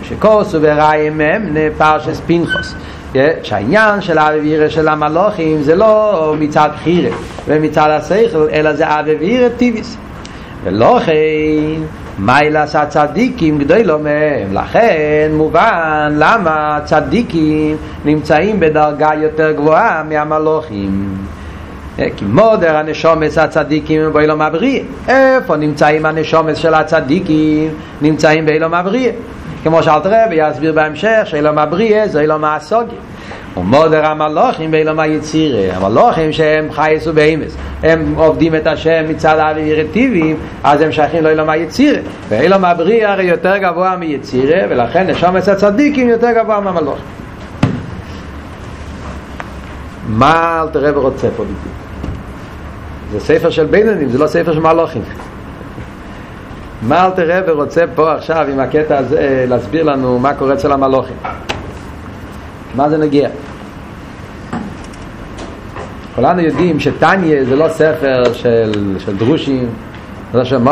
שכוסו 0.04 0.58
וראים 0.62 1.22
הם 1.22 1.58
פרשס 1.78 2.22
פנחוס 2.28 2.76
שהעניין 3.44 4.02
של 4.02 4.18
האווירה 4.18 4.70
של 4.70 4.88
המלוכים 4.88 5.62
זה 5.62 5.76
לא 5.76 6.36
מצד 6.40 6.70
בחירה 6.76 7.16
ומצד 7.48 7.90
השכל 7.90 8.48
אלא 8.52 8.74
זה 8.74 8.88
האווירה 8.88 9.50
טיביס. 9.50 9.98
ולכן 10.64 11.14
מיילס 12.20 12.76
הצדיקים 12.76 13.58
גדוי 13.58 13.84
לו 13.84 14.00
מהם 14.00 14.54
לכן 14.54 15.32
מובן 15.34 16.14
למה 16.18 16.78
הצדיקים 16.78 17.78
נמצאים 18.06 18.60
בדרגה 18.60 19.10
יותר 19.22 19.52
גבוהה 19.52 20.04
מהמלוכים. 20.04 21.18
כי 21.96 22.26
מודר 22.26 22.78
הנשומס 22.78 23.38
הצדיקים 23.38 24.14
באילום 24.14 24.42
הבריא 24.42 24.82
איפה 25.08 25.56
נמצאים 25.56 26.06
הנשומס 26.06 26.58
של 26.58 26.74
הצדיקים? 26.74 27.70
נמצאים 28.02 28.46
באילום 28.46 28.74
הבריא 28.74 29.12
כמו 29.66 29.84
שאלת 29.84 30.06
רב 30.06 30.32
יסביר 30.32 30.74
בהמשך 30.74 31.22
שאילום 31.26 31.58
הבריא 31.58 32.08
זה 32.08 32.22
אילום 32.22 32.46
הסוגי 32.46 32.96
ומודר 33.58 34.06
המלוכים 34.06 34.72
באילום 34.72 35.00
היצירה. 35.00 35.76
המלוכים 35.76 36.34
שהם 36.34 36.72
חייס 36.72 37.08
ובאמס 37.08 37.58
הם 37.84 38.14
עובדים 38.18 38.56
את 38.56 38.68
השם 38.68 39.06
מצד 39.10 39.38
האווירטיביים 39.38 40.38
אז 40.64 40.82
הם 40.82 40.92
שייכים 40.92 41.24
לאילום 41.24 41.50
היצירה. 41.50 42.00
ואילום 42.30 42.66
הבריא 42.66 43.08
הרי 43.08 43.24
יותר 43.24 43.58
גבוה 43.58 43.96
מיצירה 43.96 44.62
ולכן 44.70 45.08
נשום 45.08 45.38
את 45.38 45.48
הצדיקים 45.48 46.10
יותר 46.10 46.32
גבוה 46.32 46.60
מהמלוכים 46.60 47.06
מה 50.08 50.62
אל 50.62 50.70
תראה 50.70 50.98
ורוצה 50.98 51.28
פה 51.38 51.44
בדיוק? 51.44 51.60
זה 53.12 53.20
ספר 53.20 53.50
של 53.50 53.66
בינונים 53.66 54.10
זה 54.10 54.18
לא 54.18 54.28
ספר 54.28 54.54
של 54.54 54.60
מלוכים 54.60 55.02
מה 56.82 57.06
אל 57.06 57.12
תראה 57.12 57.42
ורוצה 57.48 57.82
פה 57.96 58.14
עכשיו 58.14 58.46
עם 58.52 58.60
הקטע 58.60 58.98
הזה 58.98 59.46
להסביר 59.50 59.84
לנו 59.84 60.20
מה 60.20 60.34
קורה 60.34 60.54
אצל 60.54 60.72
המלוכים 60.72 61.16
מה 62.76 62.90
זה 62.90 62.98
נגיע? 62.98 63.30
כולנו 66.16 66.42
יודעים 66.42 66.80
שטניה 66.80 67.46
זה 67.46 67.56
לא 67.56 67.70
ספר 67.70 68.34
של, 68.34 68.96
של 69.00 69.18
דרושים 69.18 69.70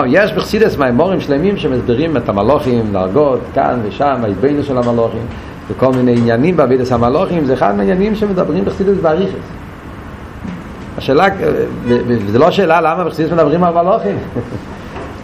יש 0.08 0.34
בחסידס 0.34 0.78
מימורים 0.78 1.22
שלמים 1.22 1.58
שמסבירים 1.58 2.18
את 2.18 2.30
המלוכים, 2.30 2.92
דרגות, 2.92 3.40
כאן 3.54 3.80
ושם, 3.84 4.22
ההתביינו 4.24 4.64
של 4.64 4.78
המלוכים, 4.78 5.22
וכל 5.70 5.92
מיני 5.92 6.18
עניינים 6.18 6.58
בעבידת 6.58 6.92
המלוכים, 6.92 7.46
זה 7.46 7.54
אחד 7.54 7.76
מהעניינים 7.76 8.16
שמדברים 8.16 8.66
בחסידס 8.66 8.98
באריכס. 9.02 9.34
השאלה, 10.98 11.26
זה 12.28 12.40
לא 12.40 12.52
שאלה 12.52 12.82
למה 12.82 13.04
בחסידס 13.04 13.32
מדברים 13.32 13.64
על 13.64 13.74
מלוכים, 13.74 14.18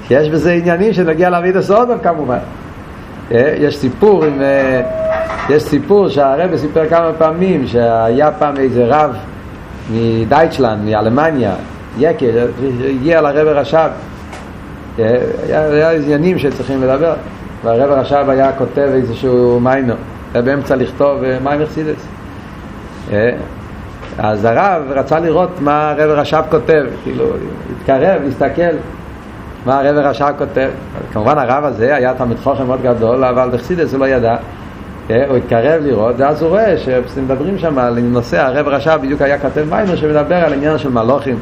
יש 0.09 0.29
בזה 0.29 0.51
עניינים 0.51 0.93
שנגיע 0.93 1.29
לעבידת 1.29 1.61
סודום 1.61 1.99
כמובן. 1.99 2.37
יש 3.31 3.77
סיפור 3.77 4.25
עם... 4.25 4.41
יש 5.49 5.63
סיפור 5.63 6.09
שהרבא 6.09 6.57
סיפר 6.57 6.89
כמה 6.89 7.11
פעמים 7.17 7.67
שהיה 7.67 8.31
פעם 8.31 8.57
איזה 8.57 8.85
רב 8.87 9.15
מדייטשלנד, 9.93 10.85
מאלמניה, 10.85 11.53
יקר, 11.97 12.47
הגיע 12.89 13.21
לרבא 13.21 13.51
רש"ב. 13.51 13.89
היה, 14.97 15.67
היה 15.67 15.91
עניינים 15.91 16.39
שצריכים 16.39 16.83
לדבר. 16.83 17.13
והרבא 17.63 17.93
רש"ב 17.93 18.29
היה 18.29 18.51
כותב 18.51 18.89
איזשהו 18.93 19.59
מיינו 19.59 19.93
היה 20.33 20.41
באמצע 20.41 20.75
לכתוב 20.75 21.21
מיינו 21.43 21.65
חסידס 21.65 22.07
אז 24.17 24.45
הרב 24.45 24.83
רצה 24.89 25.19
לראות 25.19 25.49
מה 25.61 25.89
הרבא 25.91 26.13
רש"ב 26.21 26.43
כותב 26.49 26.85
כאילו, 27.03 27.25
התקרב, 27.71 28.21
הסתכל 28.27 28.77
מה 29.69 29.79
הרבא 29.79 29.99
רש"ב 29.99 30.31
כותב? 30.37 30.69
כמובן 31.13 31.37
הרב 31.37 31.65
הזה 31.65 31.95
היה 31.95 32.13
תמיד 32.13 32.37
חוכם 32.43 32.67
מאוד 32.67 32.81
גדול 32.81 33.23
אבל 33.23 33.49
בחסידס 33.53 33.93
הוא 33.93 33.99
לא 33.99 34.05
ידע 34.05 34.35
הוא 35.07 35.37
התקרב 35.37 35.83
לראות, 35.83 36.15
ואז 36.17 36.41
הוא 36.41 36.49
רואה 36.49 36.77
שמדברים 37.07 37.57
שם 37.57 37.79
על 37.79 37.99
נושא, 37.99 38.41
הרב 38.41 38.67
רש"ב 38.67 38.99
בדיוק 39.01 39.21
היה 39.21 39.37
כתב 39.39 39.65
מיינו 39.69 39.97
שמדבר 39.97 40.35
על 40.35 40.53
עניין 40.53 40.77
של 40.77 40.89
מלוכים 40.89 41.35